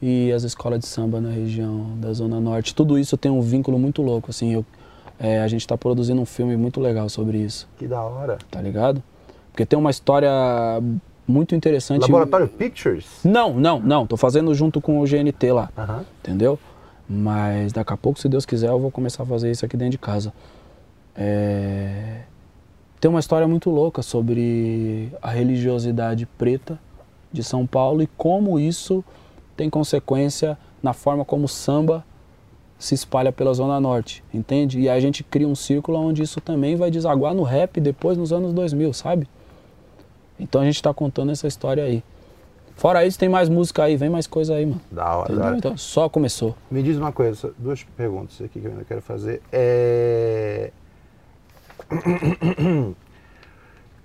e 0.01 0.33
as 0.33 0.43
escolas 0.43 0.81
de 0.81 0.87
samba 0.87 1.21
na 1.21 1.31
região 1.31 1.97
da 1.99 2.13
Zona 2.13 2.41
Norte. 2.41 2.75
Tudo 2.75 2.99
isso 2.99 3.17
tem 3.17 3.31
um 3.31 3.41
vínculo 3.41 3.79
muito 3.79 4.03
louco, 4.03 4.31
assim. 4.31 4.53
Eu, 4.53 4.65
é, 5.19 5.41
a 5.41 5.49
gente 5.49 5.61
está 5.61 5.77
produzindo 5.77 6.21
um 6.21 6.27
filme 6.27 6.57
muito 6.57 6.81
legal 6.81 7.09
sobre 7.09 7.39
isso. 7.39 7.69
Que 7.79 7.87
da 7.87 8.03
hora. 8.03 8.39
Tá 8.51 8.61
ligado? 8.61 9.03
Porque 9.51 9.65
tem 9.65 9.79
uma 9.79 9.91
história 9.91 10.31
muito 11.27 11.55
interessante. 11.55 12.03
Laboratório 12.03 12.49
Pictures? 12.49 13.07
Não, 13.25 13.55
não, 13.55 13.81
não. 13.81 14.07
Tô 14.07 14.17
fazendo 14.17 14.55
junto 14.55 14.81
com 14.81 15.01
o 15.01 15.05
GNT 15.05 15.53
lá. 15.53 15.71
Entendeu? 16.21 16.59
Mas 17.09 17.73
daqui 17.73 17.93
a 17.93 17.97
pouco, 17.97 18.19
se 18.19 18.29
Deus 18.29 18.45
quiser, 18.45 18.71
eu 18.71 18.79
vou 18.79 18.91
começar 18.91 19.23
a 19.23 19.27
fazer 19.27 19.51
isso 19.51 19.65
aqui 19.65 19.77
dentro 19.77 19.93
de 19.93 19.99
casa. 19.99 20.33
É... 21.15 22.23
Tem 23.01 23.11
uma 23.11 23.21
história 23.21 23.47
muito 23.47 23.71
louca 23.71 24.03
sobre 24.03 25.13
a 25.21 25.31
religiosidade 25.31 26.27
preta 26.39 26.79
de 27.31 27.43
São 27.43 27.67
Paulo 27.67 28.03
e 28.03 28.07
como 28.07 28.59
isso 28.59 29.05
tem 29.57 29.71
consequência 29.71 30.59
na 30.83 30.93
forma 30.93 31.25
como 31.25 31.45
o 31.45 31.49
samba 31.49 32.05
se 32.79 32.95
espalha 32.95 33.33
pela 33.33 33.55
Zona 33.55 33.81
Norte, 33.81 34.23
entende? 34.33 34.81
E 34.81 34.89
a 34.89 35.01
gente 35.01 35.25
cria 35.25 35.49
um 35.49 35.55
círculo 35.55 35.99
onde 35.99 36.23
isso 36.23 36.41
também 36.41 36.77
vai 36.77 36.91
desaguar 36.91 37.35
no 37.35 37.43
rap 37.43 37.81
depois 37.81 38.19
nos 38.19 38.33
anos 38.33 38.53
2000, 38.53 38.93
sabe? 38.93 39.29
Então 40.39 40.61
a 40.61 40.65
gente 40.65 40.77
está 40.77 40.93
contando 40.93 41.33
essa 41.33 41.47
história 41.47 41.85
aí. 41.85 42.03
Fora 42.77 43.07
isso, 43.07 43.19
tem 43.19 43.29
mais 43.29 43.49
música 43.49 43.85
aí, 43.85 43.97
vem 43.97 44.11
mais 44.11 44.27
coisa 44.27 44.57
aí, 44.57 44.67
mano. 44.67 44.81
Da 44.91 45.17
hora, 45.17 45.35
da 45.35 45.47
hora. 45.47 45.57
Então, 45.57 45.77
só 45.77 46.09
começou. 46.09 46.57
Me 46.71 46.83
diz 46.83 46.97
uma 46.97 47.13
coisa, 47.13 47.55
duas 47.57 47.85
perguntas 47.85 48.41
aqui 48.43 48.61
que 48.61 48.67
eu 48.67 48.73
ainda 48.73 48.85
quero 48.85 49.01
fazer. 49.01 49.41
É... 49.53 50.73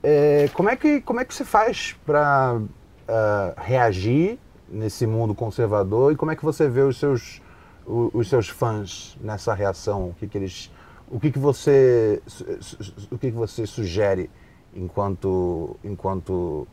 é... 0.03 0.49
como, 0.53 0.69
é 0.69 0.75
que, 0.75 1.01
como 1.01 1.19
é 1.19 1.25
que 1.25 1.33
você 1.33 1.43
faz 1.43 1.95
para 2.05 2.57
uh, 2.59 2.69
ah, 3.07 3.53
reagir 3.57 4.37
nesse 4.71 5.07
mundo 5.07 5.33
conservador 5.33 6.11
e 6.11 6.15
como 6.15 6.31
é 6.31 6.35
que 6.35 6.43
você 6.43 6.67
vê 6.67 6.81
os 6.81 6.97
seus 6.97 7.41
os 7.89 8.29
seus 8.29 8.47
fãs 8.47 9.17
nessa 9.19 9.53
reação? 9.53 10.09
O 10.09 10.13
que, 10.13 10.27
que 10.27 10.37
eles, 10.37 10.71
o 11.09 11.19
que, 11.19 11.31
que 11.31 11.39
você, 11.39 12.21
o 13.11 13.17
que, 13.17 13.31
que 13.31 13.37
você 13.37 13.65
sugere 13.65 14.29
enquanto, 14.75 15.75
enquanto 15.83 16.67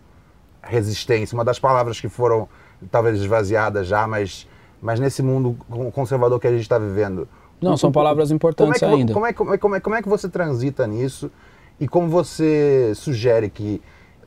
resistência? 0.62 1.34
Uma 1.34 1.44
das 1.44 1.58
palavras 1.58 1.98
que 1.98 2.08
foram 2.08 2.48
talvez 2.90 3.18
esvaziadas 3.18 3.86
já, 3.86 4.06
mas, 4.06 4.46
mas 4.80 5.00
nesse 5.00 5.22
mundo 5.22 5.56
conservador 5.92 6.38
que 6.38 6.46
a 6.46 6.52
gente 6.52 6.62
está 6.62 6.78
vivendo. 6.78 7.26
Não, 7.60 7.76
são 7.78 7.90
palavras 7.90 8.30
importantes 8.30 8.78
como 8.78 8.92
é 8.92 8.94
que, 8.94 9.00
ainda. 9.00 9.14
Como 9.14 9.26
é, 9.26 9.32
como, 9.32 9.54
é, 9.54 9.58
como, 9.58 9.74
é, 9.74 9.80
como 9.80 9.96
é 9.96 10.02
que 10.02 10.08
você 10.08 10.28
transita 10.28 10.86
nisso 10.86 11.30
e 11.80 11.88
como 11.88 12.08
você 12.08 12.92
sugere 12.94 13.48
que 13.48 13.80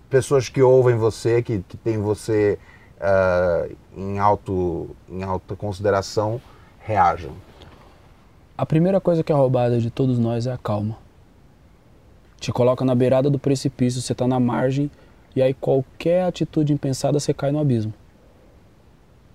pessoas 0.09 0.49
que 0.49 0.61
ouvem 0.63 0.95
você, 0.95 1.43
que, 1.43 1.59
que 1.67 1.77
têm 1.77 1.99
você 1.99 2.57
uh, 2.99 3.75
em, 3.95 4.19
alto, 4.19 4.95
em 5.09 5.23
alta 5.23 5.55
consideração, 5.55 6.41
reajam? 6.79 7.31
A 8.57 8.65
primeira 8.65 8.99
coisa 8.99 9.23
que 9.23 9.31
é 9.31 9.35
roubada 9.35 9.79
de 9.79 9.89
todos 9.89 10.19
nós 10.19 10.45
é 10.45 10.51
a 10.51 10.57
calma. 10.57 10.97
Te 12.39 12.51
coloca 12.51 12.85
na 12.85 12.95
beirada 12.95 13.29
do 13.29 13.39
precipício, 13.39 14.01
você 14.01 14.13
está 14.13 14.27
na 14.27 14.39
margem 14.39 14.89
e 15.35 15.41
aí 15.41 15.53
qualquer 15.53 16.23
atitude 16.23 16.73
impensada 16.73 17.19
você 17.19 17.33
cai 17.33 17.51
no 17.51 17.59
abismo. 17.59 17.93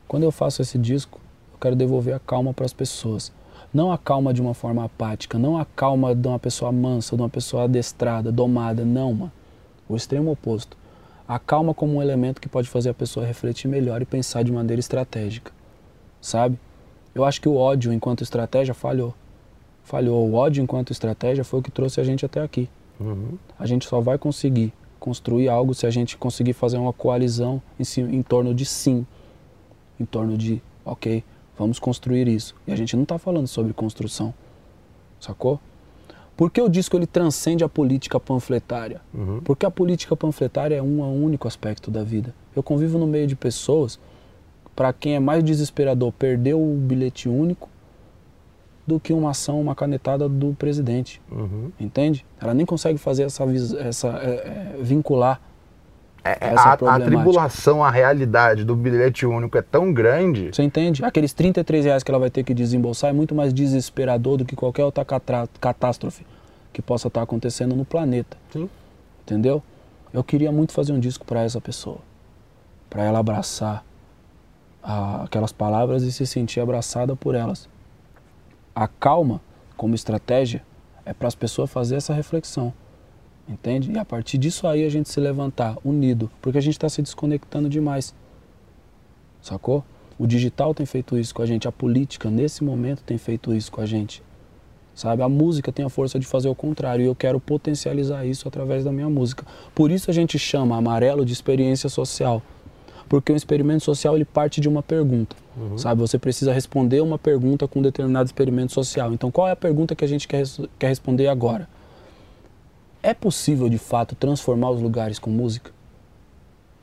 Quando 0.07 0.25
eu 0.25 0.31
faço 0.31 0.63
esse 0.63 0.79
disco, 0.79 1.21
eu 1.53 1.59
quero 1.59 1.77
devolver 1.77 2.15
a 2.15 2.19
calma 2.19 2.53
para 2.53 2.65
as 2.65 2.73
pessoas. 2.73 3.33
Não 3.73 3.91
a 3.91 3.99
calma 3.99 4.33
de 4.33 4.41
uma 4.41 4.55
forma 4.55 4.85
apática, 4.85 5.39
não 5.39 5.59
a 5.59 5.65
calma 5.65 6.15
de 6.15 6.29
uma 6.29 6.39
pessoa 6.39 6.71
mansa, 6.71 7.17
de 7.17 7.23
uma 7.23 7.29
pessoa 7.29 7.65
adestrada, 7.65 8.31
domada, 8.31 8.85
não, 8.85 9.13
mano. 9.13 9.33
O 9.89 9.97
extremo 9.97 10.31
oposto. 10.31 10.77
A 11.27 11.39
calma 11.39 11.73
como 11.73 11.95
um 11.95 12.03
elemento 12.03 12.41
que 12.41 12.49
pode 12.49 12.69
fazer 12.69 12.91
a 12.91 12.95
pessoa 12.95 13.25
refletir 13.25 13.67
melhor 13.69 14.03
e 14.03 14.05
pensar 14.05 14.43
de 14.43 14.53
maneira 14.53 14.81
estratégica. 14.81 15.53
Sabe? 16.21 16.59
Eu 17.15 17.25
acho 17.25 17.41
que 17.41 17.49
o 17.49 17.57
ódio 17.57 17.93
enquanto 17.93 18.23
estratégia 18.23 18.75
falhou. 18.75 19.15
Falhou. 19.83 20.29
O 20.29 20.35
ódio 20.35 20.63
enquanto 20.63 20.91
estratégia 20.91 21.45
foi 21.45 21.61
o 21.61 21.63
que 21.63 21.71
trouxe 21.71 22.01
a 22.01 22.05
gente 22.05 22.27
até 22.27 22.43
aqui. 22.43 22.69
Uhum. 23.01 23.39
A 23.59 23.67
gente 23.67 23.87
só 23.87 24.01
vai 24.01 24.19
conseguir 24.19 24.73
construir 25.01 25.49
algo 25.49 25.75
se 25.75 25.87
a 25.87 25.91
gente 25.91 26.17
conseguir 26.17 26.55
fazer 26.55 26.79
uma 26.79 26.93
coalizão 26.93 27.61
em, 27.79 27.85
si, 27.85 28.01
em 28.01 28.23
torno 28.23 28.55
de 28.55 28.65
sim. 28.65 29.07
Em 29.99 30.05
torno 30.05 30.37
de, 30.37 30.61
ok, 30.85 31.23
vamos 31.57 31.79
construir 31.79 32.27
isso. 32.27 32.55
E 32.67 32.73
a 32.73 32.77
gente 32.77 32.97
não 32.97 33.05
está 33.05 33.19
falando 33.19 33.47
sobre 33.47 33.73
construção. 33.73 34.35
Sacou? 35.21 35.61
Porque 36.37 36.61
o 36.61 36.69
disco 36.69 36.97
ele 36.97 37.07
transcende 37.07 37.63
a 37.63 37.69
política 37.69 38.19
panfletária? 38.19 39.01
Uhum. 39.13 39.41
Porque 39.45 39.65
a 39.65 39.71
política 39.71 40.17
panfletária 40.17 40.75
é 40.75 40.83
um 40.83 41.25
único 41.25 41.47
aspecto 41.47 41.91
da 41.91 42.03
vida. 42.03 42.35
Eu 42.55 42.63
convivo 42.63 42.99
no 42.99 43.07
meio 43.07 43.27
de 43.27 43.37
pessoas 43.37 43.99
para 44.75 44.93
quem 44.93 45.15
é 45.15 45.21
mais 45.21 45.45
desesperador 45.45 46.13
perder 46.13 46.55
o 46.55 46.75
bilhete 46.75 47.29
único 47.29 47.69
do 48.87 49.01
que 49.01 49.13
uma 49.13 49.31
ação, 49.31 49.61
uma 49.61 49.75
canetada 49.75 50.29
do 50.29 50.55
presidente. 50.55 51.23
Uhum. 51.31 51.71
Entende? 51.81 52.25
Ela 52.41 52.53
nem 52.53 52.67
consegue 52.67 52.99
fazer 52.99 53.23
essa, 53.25 53.45
essa 53.79 54.09
é, 54.19 54.75
é, 54.79 54.83
vincular. 54.83 55.41
É, 56.25 56.31
é 56.41 56.55
essa 56.55 56.71
a, 56.71 56.95
a 56.95 57.01
tribulação, 57.01 57.85
a 57.85 57.91
realidade 57.91 58.65
do 58.65 58.75
bilhete 58.75 59.27
único 59.27 59.59
é 59.59 59.63
tão 59.63 59.93
grande. 59.93 60.51
Você 60.53 60.63
entende? 60.63 61.05
Aqueles 61.05 61.35
33 61.35 61.85
reais 61.85 62.03
que 62.03 62.11
ela 62.11 62.19
vai 62.19 62.31
ter 62.31 62.43
que 62.43 62.55
desembolsar 62.55 63.11
é 63.11 63.13
muito 63.13 63.35
mais 63.35 63.53
desesperador 63.53 64.39
do 64.39 64.45
que 64.45 64.57
qualquer 64.57 64.85
outra 64.85 65.05
catástrofe 65.61 66.25
que 66.73 66.81
possa 66.81 67.09
estar 67.09 67.21
acontecendo 67.21 67.77
no 67.77 67.85
planeta. 67.85 68.39
Sim. 68.51 68.71
Entendeu? 69.23 69.63
Eu 70.13 70.25
queria 70.25 70.51
muito 70.51 70.73
fazer 70.73 70.93
um 70.93 70.99
disco 70.99 71.27
para 71.27 71.43
essa 71.43 71.61
pessoa. 71.61 71.99
Para 72.89 73.05
ela 73.05 73.19
abraçar 73.19 73.85
a, 74.83 75.25
aquelas 75.25 75.53
palavras 75.53 76.03
e 76.05 76.13
se 76.13 76.27
sentir 76.27 76.61
abraçada 76.61 77.15
por 77.15 77.35
elas. 77.35 77.69
A 78.75 78.89
calma, 78.89 79.41
como 79.77 79.95
estratégia, 79.95 80.63
é 81.05 81.13
para 81.13 81.29
as 81.29 81.35
pessoas 81.35 81.71
fazer 81.71 81.97
essa 81.97 82.15
reflexão. 82.15 82.73
Entende? 83.49 83.93
E 83.93 83.99
a 83.99 84.05
partir 84.05 84.39
disso 84.39 84.67
aí 84.67 84.85
a 84.85 84.89
gente 84.89 85.09
se 85.09 85.21
levantar 85.21 85.77
unido, 85.85 86.31
porque 86.41 86.57
a 86.57 86.61
gente 86.61 86.75
está 86.75 86.89
se 86.89 87.03
desconectando 87.03 87.69
demais. 87.69 88.15
Sacou? 89.43 89.85
O 90.19 90.27
digital 90.27 90.73
tem 90.73 90.87
feito 90.87 91.19
isso 91.19 91.35
com 91.35 91.43
a 91.43 91.47
gente, 91.47 91.69
a 91.69 91.73
política 91.73 92.31
nesse 92.31 92.65
momento 92.65 93.03
tem 93.03 93.19
feito 93.19 93.55
isso 93.55 93.71
com 93.71 93.81
a 93.81 93.87
gente. 93.87 94.23
sabe? 94.95 95.23
A 95.23 95.29
música 95.29 95.73
tem 95.73 95.85
a 95.85 95.89
força 95.89 96.19
de 96.19 96.27
fazer 96.27 96.49
o 96.49 96.55
contrário 96.55 97.03
e 97.03 97.07
eu 97.07 97.15
quero 97.15 97.41
potencializar 97.41 98.25
isso 98.25 98.47
através 98.47 98.85
da 98.85 98.93
minha 98.93 99.11
música. 99.11 99.45
Por 99.75 99.91
isso 99.91 100.11
a 100.11 100.15
gente 100.15 100.39
chama 100.39 100.77
Amarelo 100.77 101.25
de 101.25 101.33
experiência 101.33 101.89
social. 101.89 102.41
Porque 103.09 103.33
o 103.33 103.37
experimento 103.37 103.85
social 103.85 104.15
ele 104.15 104.25
parte 104.25 104.61
de 104.61 104.69
uma 104.69 104.83
pergunta, 104.83 105.37
uhum. 105.57 105.77
sabe? 105.77 106.01
Você 106.01 106.19
precisa 106.19 106.53
responder 106.55 107.03
uma 107.03 107.19
pergunta 107.19 107.69
com 107.69 107.81
um 107.81 107.83
determinado 107.83 108.27
experimento 108.27 108.73
social. 108.73 109.13
Então, 109.13 109.31
qual 109.31 109.47
é 109.47 109.51
a 109.51 109.57
pergunta 109.57 109.95
que 109.95 110.05
a 110.05 110.09
gente 110.09 110.27
quer, 110.27 110.43
quer 110.79 110.89
responder 110.89 111.27
agora? 111.27 111.69
É 113.05 113.13
possível 113.13 113.69
de 113.69 113.77
fato 113.77 114.15
transformar 114.15 114.71
os 114.71 114.81
lugares 114.81 115.19
com 115.19 115.29
música? 115.29 115.71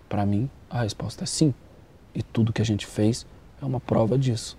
Para 0.08 0.24
mim, 0.24 0.48
a 0.70 0.84
resposta 0.84 1.24
é 1.24 1.26
sim. 1.26 1.52
E 2.14 2.22
tudo 2.22 2.54
que 2.54 2.62
a 2.62 2.66
gente 2.66 2.86
fez 2.86 3.26
é 3.60 3.66
uma 3.66 3.80
prova 3.80 4.20
disso, 4.20 4.56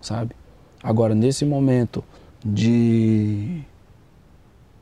sabe? 0.00 0.34
Agora, 0.82 1.14
nesse 1.14 1.44
momento 1.44 2.02
de, 2.42 3.60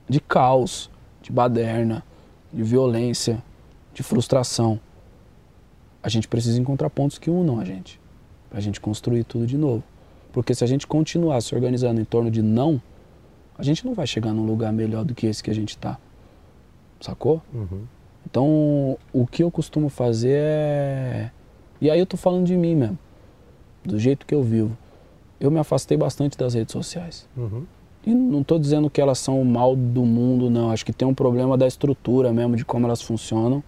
de 0.08 0.20
caos, 0.20 0.88
de 1.20 1.32
baderna, 1.32 2.04
de 2.52 2.62
violência, 2.62 3.42
de 3.92 4.04
frustração, 4.04 4.78
a 6.00 6.08
gente 6.08 6.28
precisa 6.28 6.60
encontrar 6.60 6.88
pontos 6.88 7.18
que 7.18 7.30
unam 7.30 7.58
a 7.58 7.64
gente, 7.64 8.00
para 8.48 8.60
a 8.60 8.62
gente 8.62 8.80
construir 8.80 9.24
tudo 9.24 9.44
de 9.44 9.58
novo. 9.58 9.82
Porque 10.32 10.54
se 10.54 10.62
a 10.62 10.68
gente 10.68 10.86
continuar 10.86 11.40
se 11.40 11.52
organizando 11.52 12.00
em 12.00 12.04
torno 12.04 12.30
de 12.30 12.42
não, 12.42 12.80
a 13.58 13.64
gente 13.64 13.84
não 13.84 13.92
vai 13.92 14.06
chegar 14.06 14.32
num 14.32 14.46
lugar 14.46 14.72
melhor 14.72 15.04
do 15.04 15.16
que 15.16 15.26
esse 15.26 15.42
que 15.42 15.50
a 15.50 15.54
gente 15.54 15.70
está. 15.70 15.98
Sacou? 17.02 17.42
Uhum. 17.52 17.82
Então, 18.24 18.96
o 19.12 19.26
que 19.26 19.42
eu 19.42 19.50
costumo 19.50 19.88
fazer 19.88 20.38
é. 20.38 21.30
E 21.80 21.90
aí 21.90 21.98
eu 21.98 22.06
tô 22.06 22.16
falando 22.16 22.46
de 22.46 22.56
mim 22.56 22.76
mesmo, 22.76 22.98
do 23.84 23.98
jeito 23.98 24.24
que 24.24 24.34
eu 24.34 24.42
vivo. 24.42 24.76
Eu 25.40 25.50
me 25.50 25.58
afastei 25.58 25.96
bastante 25.96 26.38
das 26.38 26.54
redes 26.54 26.72
sociais. 26.72 27.28
Uhum. 27.36 27.64
E 28.06 28.14
não 28.14 28.40
estou 28.40 28.58
dizendo 28.58 28.88
que 28.88 29.00
elas 29.00 29.18
são 29.18 29.40
o 29.40 29.44
mal 29.44 29.74
do 29.74 30.04
mundo, 30.04 30.48
não. 30.48 30.70
Acho 30.70 30.84
que 30.84 30.92
tem 30.92 31.06
um 31.06 31.14
problema 31.14 31.58
da 31.58 31.66
estrutura 31.66 32.32
mesmo, 32.32 32.56
de 32.56 32.64
como 32.64 32.86
elas 32.86 33.02
funcionam, 33.02 33.62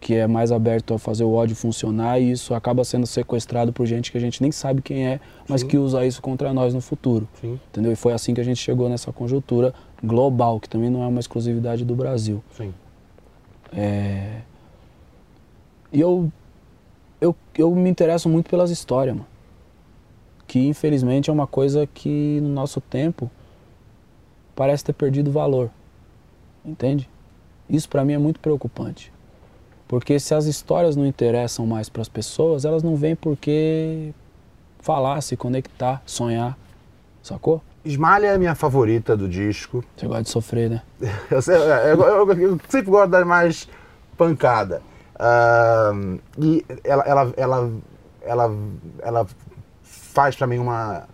que 0.00 0.14
é 0.14 0.26
mais 0.26 0.52
aberto 0.52 0.94
a 0.94 0.98
fazer 0.98 1.24
o 1.24 1.32
ódio 1.32 1.56
funcionar 1.56 2.20
e 2.20 2.30
isso 2.30 2.54
acaba 2.54 2.84
sendo 2.84 3.06
sequestrado 3.06 3.72
por 3.72 3.86
gente 3.86 4.12
que 4.12 4.18
a 4.18 4.20
gente 4.20 4.40
nem 4.42 4.52
sabe 4.52 4.82
quem 4.82 5.06
é, 5.06 5.20
mas 5.48 5.62
Sim. 5.62 5.68
que 5.68 5.78
usa 5.78 6.04
isso 6.04 6.20
contra 6.20 6.52
nós 6.52 6.74
no 6.74 6.80
futuro. 6.80 7.28
Sim. 7.40 7.58
Entendeu? 7.70 7.90
E 7.90 7.96
foi 7.96 8.12
assim 8.12 8.34
que 8.34 8.40
a 8.40 8.44
gente 8.44 8.58
chegou 8.58 8.88
nessa 8.88 9.12
conjuntura 9.12 9.72
global, 10.04 10.60
que 10.60 10.68
também 10.68 10.90
não 10.90 11.02
é 11.02 11.06
uma 11.06 11.20
exclusividade 11.20 11.84
do 11.84 11.94
Brasil. 11.94 12.42
Sim. 12.52 12.72
É... 13.72 14.40
E 15.92 16.00
eu, 16.00 16.30
eu, 17.20 17.34
eu 17.56 17.74
me 17.74 17.88
interesso 17.88 18.28
muito 18.28 18.50
pelas 18.50 18.70
histórias, 18.70 19.14
mano. 19.16 19.28
Que 20.46 20.66
infelizmente 20.66 21.30
é 21.30 21.32
uma 21.32 21.46
coisa 21.46 21.86
que 21.86 22.38
no 22.42 22.48
nosso 22.48 22.80
tempo 22.80 23.30
parece 24.54 24.84
ter 24.84 24.92
perdido 24.92 25.30
valor. 25.30 25.70
Entende? 26.64 27.08
Isso 27.68 27.88
para 27.88 28.04
mim 28.04 28.12
é 28.12 28.18
muito 28.18 28.40
preocupante. 28.40 29.12
Porque 29.86 30.18
se 30.18 30.34
as 30.34 30.46
histórias 30.46 30.96
não 30.96 31.06
interessam 31.06 31.66
mais 31.66 31.88
para 31.88 32.02
as 32.02 32.08
pessoas, 32.08 32.64
elas 32.64 32.82
não 32.82 32.96
vêm 32.96 33.14
porque 33.14 34.12
falar, 34.80 35.20
se 35.20 35.36
conectar, 35.36 36.02
sonhar. 36.06 36.58
Sacou? 37.22 37.62
Esmalha 37.84 38.28
é 38.28 38.34
a 38.34 38.38
minha 38.38 38.54
favorita 38.54 39.16
do 39.16 39.28
disco. 39.28 39.84
Você 39.96 40.06
gosta 40.06 40.22
de 40.22 40.30
sofrer, 40.30 40.70
né? 40.70 40.82
eu, 41.30 42.00
eu, 42.00 42.28
eu, 42.28 42.32
eu, 42.32 42.60
sempre 42.68 42.90
gosto 42.90 43.10
das 43.10 43.26
mais 43.26 43.68
pancada. 44.16 44.82
Uh, 45.14 46.18
e 46.38 46.64
ela, 46.82 47.02
ela, 47.04 47.34
ela, 47.36 47.72
ela, 48.22 48.56
ela 49.02 49.26
faz 49.82 50.34
para 50.34 50.46
mim 50.46 50.58
uma. 50.58 51.06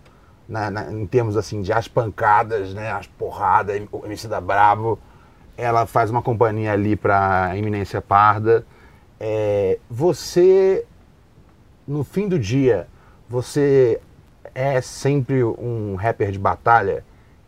Na, 0.47 0.69
na, 0.69 0.91
em 0.91 1.05
termos 1.05 1.37
assim 1.37 1.61
de 1.61 1.71
as 1.71 1.87
pancadas, 1.87 2.73
né, 2.73 2.91
as 2.91 3.07
porradas, 3.07 3.81
o 3.89 4.05
MC 4.05 4.27
da 4.27 4.41
Bravo, 4.41 4.99
ela 5.55 5.85
faz 5.85 6.09
uma 6.09 6.21
companhia 6.21 6.73
ali 6.73 6.95
para 6.95 7.57
Eminência 7.57 8.01
Parda. 8.01 8.65
É, 9.17 9.79
você, 9.89 10.85
no 11.87 12.03
fim 12.03 12.27
do 12.27 12.37
dia, 12.37 12.87
você 13.29 14.01
é 14.53 14.81
sempre 14.81 15.43
um 15.43 15.95
rapper 15.95 16.31
de 16.31 16.39
batalha 16.39 17.03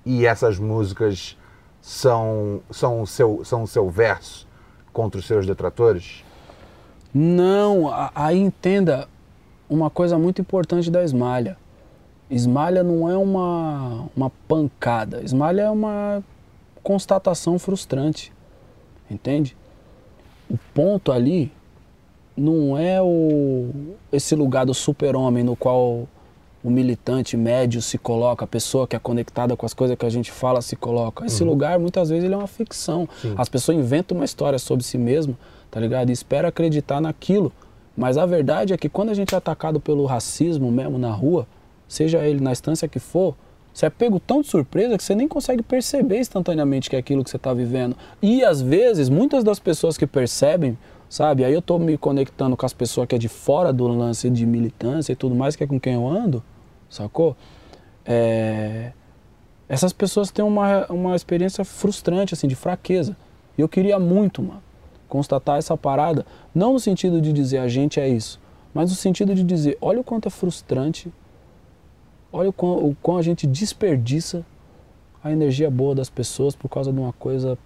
e 0.05 0.25
essas 0.25 0.59
músicas 0.59 1.37
são, 1.81 2.61
são, 2.71 3.01
o, 3.01 3.07
seu, 3.07 3.43
são 3.43 3.63
o 3.63 3.67
seu 3.67 3.89
verso 3.89 4.47
contra 4.91 5.19
os 5.19 5.25
seus 5.25 5.45
detratores? 5.45 6.23
Não, 7.13 7.89
aí 8.15 8.39
entenda 8.39 9.07
uma 9.69 9.89
coisa 9.89 10.17
muito 10.17 10.41
importante 10.41 10.89
da 10.89 11.03
esmalha. 11.03 11.57
Esmalha 12.29 12.83
não 12.83 13.09
é 13.09 13.17
uma, 13.17 14.07
uma 14.15 14.29
pancada, 14.47 15.21
esmalha 15.23 15.63
é 15.63 15.69
uma 15.69 16.23
constatação 16.81 17.59
frustrante, 17.59 18.33
entende? 19.09 19.55
O 20.49 20.57
ponto 20.73 21.11
ali 21.11 21.51
não 22.35 22.77
é 22.77 23.01
o, 23.01 23.95
esse 24.11 24.35
lugar 24.35 24.65
do 24.65 24.73
super-homem 24.73 25.43
no 25.43 25.55
qual 25.55 26.07
o 26.63 26.71
militante 26.71 27.35
médio 27.35 27.81
se 27.81 27.97
coloca, 27.97 28.45
a 28.45 28.47
pessoa 28.47 28.87
que 28.87 28.95
é 28.95 28.99
conectada 28.99 29.55
com 29.57 29.65
as 29.65 29.73
coisas 29.73 29.97
que 29.97 30.05
a 30.05 30.09
gente 30.09 30.31
fala 30.31 30.61
se 30.61 30.77
coloca. 30.77 31.25
Esse 31.25 31.43
uhum. 31.43 31.49
lugar, 31.49 31.77
muitas 31.77 32.09
vezes, 32.09 32.23
ele 32.23 32.33
é 32.33 32.37
uma 32.37 32.47
ficção. 32.47 33.07
Sim. 33.21 33.35
As 33.37 33.49
pessoas 33.49 33.77
inventam 33.77 34.15
uma 34.15 34.23
história 34.23 34.57
sobre 34.57 34.83
si 34.83 34.97
mesmo, 34.97 35.37
tá 35.69 35.79
ligado? 35.79 36.09
E 36.09 36.13
espera 36.13 36.47
acreditar 36.47 37.01
naquilo. 37.01 37.51
Mas 37.97 38.17
a 38.17 38.25
verdade 38.25 38.73
é 38.73 38.77
que 38.77 38.87
quando 38.87 39.09
a 39.09 39.13
gente 39.13 39.35
é 39.35 39.37
atacado 39.37 39.79
pelo 39.79 40.05
racismo 40.05 40.71
mesmo 40.71 40.97
na 40.97 41.11
rua, 41.11 41.45
seja 41.85 42.25
ele 42.25 42.39
na 42.39 42.53
instância 42.53 42.87
que 42.87 42.97
for, 42.97 43.35
você 43.73 43.87
é 43.87 43.89
pego 43.89 44.19
tão 44.19 44.41
de 44.41 44.47
surpresa 44.47 44.97
que 44.97 45.03
você 45.03 45.15
nem 45.15 45.27
consegue 45.27 45.61
perceber 45.61 46.19
instantaneamente 46.19 46.89
que 46.89 46.95
é 46.95 46.99
aquilo 46.99 47.23
que 47.23 47.29
você 47.29 47.37
está 47.37 47.53
vivendo. 47.53 47.97
E 48.21 48.43
às 48.43 48.61
vezes, 48.61 49.09
muitas 49.09 49.43
das 49.43 49.59
pessoas 49.59 49.97
que 49.97 50.07
percebem, 50.07 50.77
sabe? 51.09 51.43
Aí 51.43 51.51
eu 51.51 51.59
estou 51.59 51.77
me 51.77 51.97
conectando 51.97 52.55
com 52.55 52.65
as 52.65 52.73
pessoas 52.73 53.07
que 53.07 53.15
é 53.15 53.17
de 53.17 53.27
fora 53.27 53.73
do 53.73 53.85
lance 53.87 54.29
de 54.29 54.45
militância 54.45 55.11
e 55.11 55.15
tudo 55.15 55.35
mais, 55.35 55.55
que 55.55 55.63
é 55.63 55.67
com 55.67 55.79
quem 55.79 55.95
eu 55.95 56.07
ando 56.07 56.41
sacou? 56.93 57.35
É... 58.05 58.91
Essas 59.67 59.93
pessoas 59.93 60.29
têm 60.29 60.43
uma, 60.43 60.85
uma 60.87 61.15
experiência 61.15 61.63
frustrante, 61.63 62.33
assim, 62.33 62.47
de 62.47 62.55
fraqueza. 62.55 63.15
E 63.57 63.61
eu 63.61 63.69
queria 63.69 63.97
muito, 63.97 64.41
mano, 64.41 64.61
constatar 65.07 65.57
essa 65.57 65.75
parada, 65.77 66.25
não 66.53 66.73
no 66.73 66.79
sentido 66.79 67.21
de 67.21 67.31
dizer 67.31 67.59
a 67.59 67.67
gente 67.67 67.99
é 67.99 68.07
isso, 68.07 68.39
mas 68.73 68.89
no 68.89 68.95
sentido 68.95 69.33
de 69.35 69.43
dizer, 69.43 69.77
olha 69.79 70.01
o 70.01 70.03
quanto 70.03 70.27
é 70.27 70.31
frustrante, 70.31 71.13
olha 72.31 72.49
o 72.49 72.53
quão, 72.53 72.89
o 72.89 72.97
quão 73.01 73.17
a 73.17 73.21
gente 73.21 73.45
desperdiça 73.45 74.43
a 75.23 75.31
energia 75.31 75.69
boa 75.69 75.93
das 75.93 76.09
pessoas 76.09 76.55
por 76.55 76.67
causa 76.67 76.91
de 76.91 76.99
uma 76.99 77.13
coisa 77.13 77.57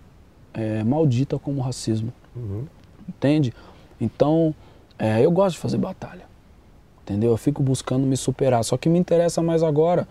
é, 0.54 0.84
maldita 0.84 1.40
como 1.40 1.60
o 1.60 1.64
racismo. 1.64 2.14
Uhum. 2.36 2.66
Entende? 3.08 3.54
Então, 4.00 4.54
é, 5.00 5.26
eu 5.26 5.32
gosto 5.32 5.56
de 5.56 5.62
fazer 5.62 5.78
batalha 5.78 6.27
entendeu? 7.08 7.32
Eu 7.32 7.38
fico 7.38 7.64
buscando 7.64 8.06
me 8.06 8.18
superar. 8.18 8.64
Só 8.64 8.76
que 8.78 8.90
me 8.90 9.00
interessa 9.00 9.42
mais 9.42 9.64
agora 9.64 10.08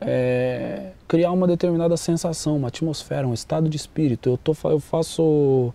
é, 0.00 0.90
criar 1.06 1.30
uma 1.30 1.46
determinada 1.46 1.96
sensação, 1.96 2.56
uma 2.56 2.68
atmosfera, 2.68 3.26
um 3.26 3.32
estado 3.32 3.68
de 3.68 3.76
espírito. 3.76 4.28
Eu, 4.28 4.36
tô, 4.36 4.54
eu 4.64 4.80
faço 4.80 5.72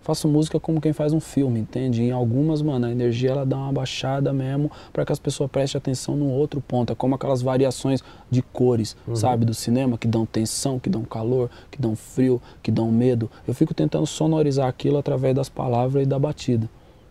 faço 0.00 0.28
música 0.28 0.60
como 0.60 0.82
quem 0.82 0.92
faz 0.92 1.14
um 1.14 1.18
filme, 1.18 1.58
entende? 1.58 2.02
Em 2.02 2.10
algumas, 2.10 2.60
mano, 2.60 2.84
a 2.84 2.90
energia 2.90 3.30
ela 3.30 3.46
dá 3.46 3.56
uma 3.56 3.72
baixada 3.72 4.34
mesmo 4.34 4.70
para 4.92 5.02
que 5.02 5.10
as 5.10 5.18
pessoas 5.18 5.50
prestem 5.50 5.78
atenção 5.78 6.14
num 6.14 6.30
outro 6.30 6.60
ponto. 6.60 6.92
É 6.92 6.94
como 6.94 7.14
aquelas 7.14 7.40
variações 7.40 8.04
de 8.30 8.42
cores, 8.42 8.94
uhum. 9.08 9.16
sabe, 9.16 9.46
do 9.46 9.54
cinema, 9.54 9.96
que 9.96 10.06
dão 10.06 10.26
tensão, 10.26 10.78
que 10.78 10.90
dão 10.90 11.04
calor, 11.04 11.48
que 11.70 11.80
dão 11.80 11.96
frio, 11.96 12.40
que 12.62 12.70
dão 12.70 12.92
medo. 12.92 13.30
Eu 13.48 13.54
fico 13.54 13.72
tentando 13.72 14.06
sonorizar 14.06 14.68
aquilo 14.68 14.98
através 14.98 15.34
das 15.34 15.48
palavras 15.48 16.02
e 16.02 16.06
da 16.06 16.18
batida 16.18 16.68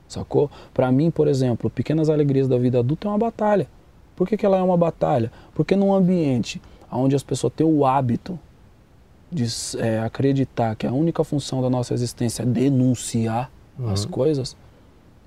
sacou? 0.07 0.49
Para 0.73 0.91
mim, 0.91 1.09
por 1.09 1.27
exemplo, 1.27 1.69
Pequenas 1.69 2.09
Alegrias 2.09 2.47
da 2.47 2.57
Vida 2.57 2.79
Adulta 2.79 3.07
é 3.07 3.11
uma 3.11 3.17
batalha. 3.17 3.67
Por 4.15 4.27
que, 4.27 4.37
que 4.37 4.45
ela 4.45 4.57
é 4.57 4.61
uma 4.61 4.77
batalha? 4.77 5.31
Porque 5.53 5.75
num 5.75 5.93
ambiente 5.93 6.61
onde 6.91 7.15
as 7.15 7.23
pessoas 7.23 7.53
têm 7.55 7.65
o 7.65 7.85
hábito 7.85 8.39
de 9.31 9.45
é, 9.79 9.99
acreditar 9.99 10.75
que 10.75 10.85
a 10.85 10.91
única 10.91 11.23
função 11.23 11.61
da 11.61 11.69
nossa 11.69 11.93
existência 11.93 12.43
é 12.43 12.45
denunciar 12.45 13.49
uhum. 13.79 13.89
as 13.89 14.05
coisas, 14.05 14.55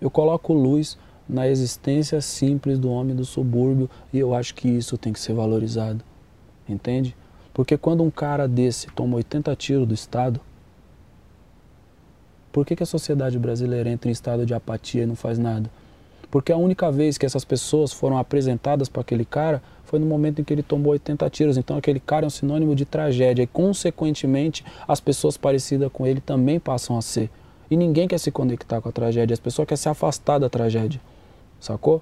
eu 0.00 0.10
coloco 0.10 0.52
luz 0.52 0.96
na 1.28 1.48
existência 1.48 2.20
simples 2.20 2.78
do 2.78 2.88
homem 2.88 3.16
do 3.16 3.24
subúrbio 3.24 3.90
e 4.12 4.18
eu 4.18 4.32
acho 4.32 4.54
que 4.54 4.68
isso 4.68 4.96
tem 4.96 5.12
que 5.12 5.18
ser 5.18 5.32
valorizado. 5.32 6.04
Entende? 6.68 7.16
Porque 7.52 7.76
quando 7.76 8.04
um 8.04 8.10
cara 8.10 8.46
desse 8.46 8.86
toma 8.88 9.16
80 9.16 9.54
tiros 9.56 9.88
do 9.88 9.94
Estado, 9.94 10.40
por 12.56 12.64
que, 12.64 12.74
que 12.74 12.82
a 12.82 12.86
sociedade 12.86 13.38
brasileira 13.38 13.90
entra 13.90 14.08
em 14.08 14.12
estado 14.12 14.46
de 14.46 14.54
apatia 14.54 15.02
e 15.02 15.06
não 15.06 15.14
faz 15.14 15.38
nada? 15.38 15.68
Porque 16.30 16.50
a 16.50 16.56
única 16.56 16.90
vez 16.90 17.18
que 17.18 17.26
essas 17.26 17.44
pessoas 17.44 17.92
foram 17.92 18.16
apresentadas 18.16 18.88
para 18.88 19.02
aquele 19.02 19.26
cara 19.26 19.62
foi 19.84 19.98
no 19.98 20.06
momento 20.06 20.40
em 20.40 20.44
que 20.44 20.54
ele 20.54 20.62
tomou 20.62 20.92
80 20.92 21.28
tiros. 21.28 21.58
Então 21.58 21.76
aquele 21.76 22.00
cara 22.00 22.24
é 22.24 22.28
um 22.28 22.30
sinônimo 22.30 22.74
de 22.74 22.86
tragédia 22.86 23.42
e, 23.42 23.46
consequentemente, 23.46 24.64
as 24.88 25.00
pessoas 25.00 25.36
parecidas 25.36 25.90
com 25.92 26.06
ele 26.06 26.18
também 26.18 26.58
passam 26.58 26.96
a 26.96 27.02
ser. 27.02 27.28
E 27.70 27.76
ninguém 27.76 28.08
quer 28.08 28.16
se 28.16 28.30
conectar 28.30 28.80
com 28.80 28.88
a 28.88 28.92
tragédia, 28.92 29.34
as 29.34 29.40
pessoas 29.40 29.68
querem 29.68 29.76
se 29.82 29.90
afastar 29.90 30.38
da 30.38 30.48
tragédia, 30.48 30.98
sacou? 31.60 32.00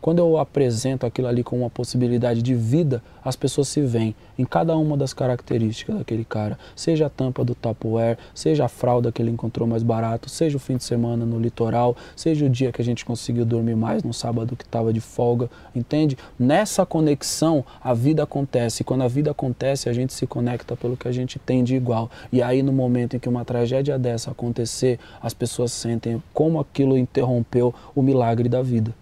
Quando 0.00 0.20
eu 0.20 0.38
apresento 0.38 1.04
aquilo 1.04 1.26
ali 1.26 1.42
como 1.42 1.62
uma 1.62 1.70
possibilidade 1.70 2.40
de 2.40 2.54
vida, 2.54 3.02
as 3.24 3.34
pessoas 3.34 3.66
se 3.66 3.80
veem 3.80 4.14
em 4.38 4.44
cada 4.44 4.76
uma 4.76 4.96
das 4.96 5.12
características 5.12 5.98
daquele 5.98 6.24
cara. 6.24 6.56
Seja 6.76 7.06
a 7.06 7.10
tampa 7.10 7.44
do 7.44 7.52
Tupperware, 7.52 8.16
seja 8.32 8.66
a 8.66 8.68
fralda 8.68 9.10
que 9.10 9.20
ele 9.20 9.32
encontrou 9.32 9.66
mais 9.66 9.82
barato, 9.82 10.30
seja 10.30 10.56
o 10.56 10.60
fim 10.60 10.76
de 10.76 10.84
semana 10.84 11.26
no 11.26 11.40
litoral, 11.40 11.96
seja 12.14 12.46
o 12.46 12.48
dia 12.48 12.70
que 12.70 12.80
a 12.80 12.84
gente 12.84 13.04
conseguiu 13.04 13.44
dormir 13.44 13.74
mais 13.74 14.04
no 14.04 14.14
sábado 14.14 14.54
que 14.54 14.62
estava 14.62 14.92
de 14.92 15.00
folga, 15.00 15.50
entende? 15.74 16.16
Nessa 16.38 16.86
conexão, 16.86 17.64
a 17.82 17.92
vida 17.92 18.22
acontece. 18.22 18.82
E 18.82 18.84
quando 18.84 19.02
a 19.02 19.08
vida 19.08 19.32
acontece, 19.32 19.88
a 19.88 19.92
gente 19.92 20.12
se 20.12 20.28
conecta 20.28 20.76
pelo 20.76 20.96
que 20.96 21.08
a 21.08 21.12
gente 21.12 21.40
tem 21.40 21.64
de 21.64 21.74
igual. 21.74 22.08
E 22.30 22.40
aí, 22.40 22.62
no 22.62 22.72
momento 22.72 23.16
em 23.16 23.18
que 23.18 23.28
uma 23.28 23.44
tragédia 23.44 23.98
dessa 23.98 24.30
acontecer, 24.30 25.00
as 25.20 25.34
pessoas 25.34 25.72
sentem 25.72 26.22
como 26.32 26.60
aquilo 26.60 26.96
interrompeu 26.96 27.74
o 27.96 28.00
milagre 28.00 28.48
da 28.48 28.62
vida. 28.62 28.94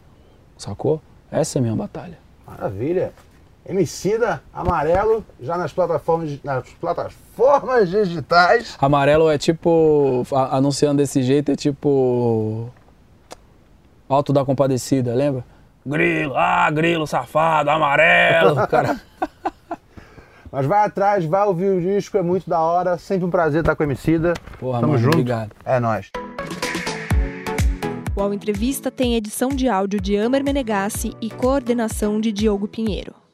Sacou? 0.56 1.00
Essa 1.30 1.58
é 1.58 1.60
a 1.60 1.62
minha 1.62 1.74
batalha. 1.76 2.18
Maravilha. 2.46 3.12
Emicida, 3.68 4.40
amarelo, 4.54 5.24
já 5.40 5.56
nas 5.58 5.72
plataformas, 5.72 6.38
nas 6.44 6.68
plataformas 6.80 7.90
digitais. 7.90 8.76
Amarelo 8.80 9.28
é 9.28 9.36
tipo, 9.36 10.24
a, 10.32 10.56
anunciando 10.56 10.98
desse 10.98 11.20
jeito, 11.22 11.50
é 11.50 11.56
tipo. 11.56 12.70
Alto 14.08 14.32
da 14.32 14.44
Compadecida, 14.44 15.12
lembra? 15.14 15.44
Grilo, 15.84 16.36
ah, 16.36 16.70
grilo 16.70 17.06
safado, 17.08 17.70
amarelo, 17.70 18.54
cara. 18.68 19.00
Mas 20.50 20.64
vai 20.64 20.84
atrás, 20.86 21.24
vai 21.24 21.44
ouvir 21.44 21.70
o 21.70 21.80
disco, 21.80 22.16
é 22.16 22.22
muito 22.22 22.48
da 22.48 22.60
hora. 22.60 22.96
Sempre 22.98 23.24
um 23.26 23.30
prazer 23.30 23.60
estar 23.60 23.74
com 23.74 23.82
a 23.82 23.86
Emicida. 23.86 24.32
Porra, 24.60 24.80
Tamo 24.80 24.92
mano, 24.92 25.02
junto. 25.04 25.14
obrigado. 25.14 25.50
É 25.64 25.80
nóis. 25.80 26.08
O 28.18 28.32
Entrevista 28.32 28.90
tem 28.90 29.14
edição 29.14 29.50
de 29.50 29.68
áudio 29.68 30.00
de 30.00 30.16
Amer 30.16 30.42
Menegassi 30.42 31.12
e 31.20 31.28
coordenação 31.28 32.18
de 32.18 32.32
Diogo 32.32 32.66
Pinheiro. 32.66 33.25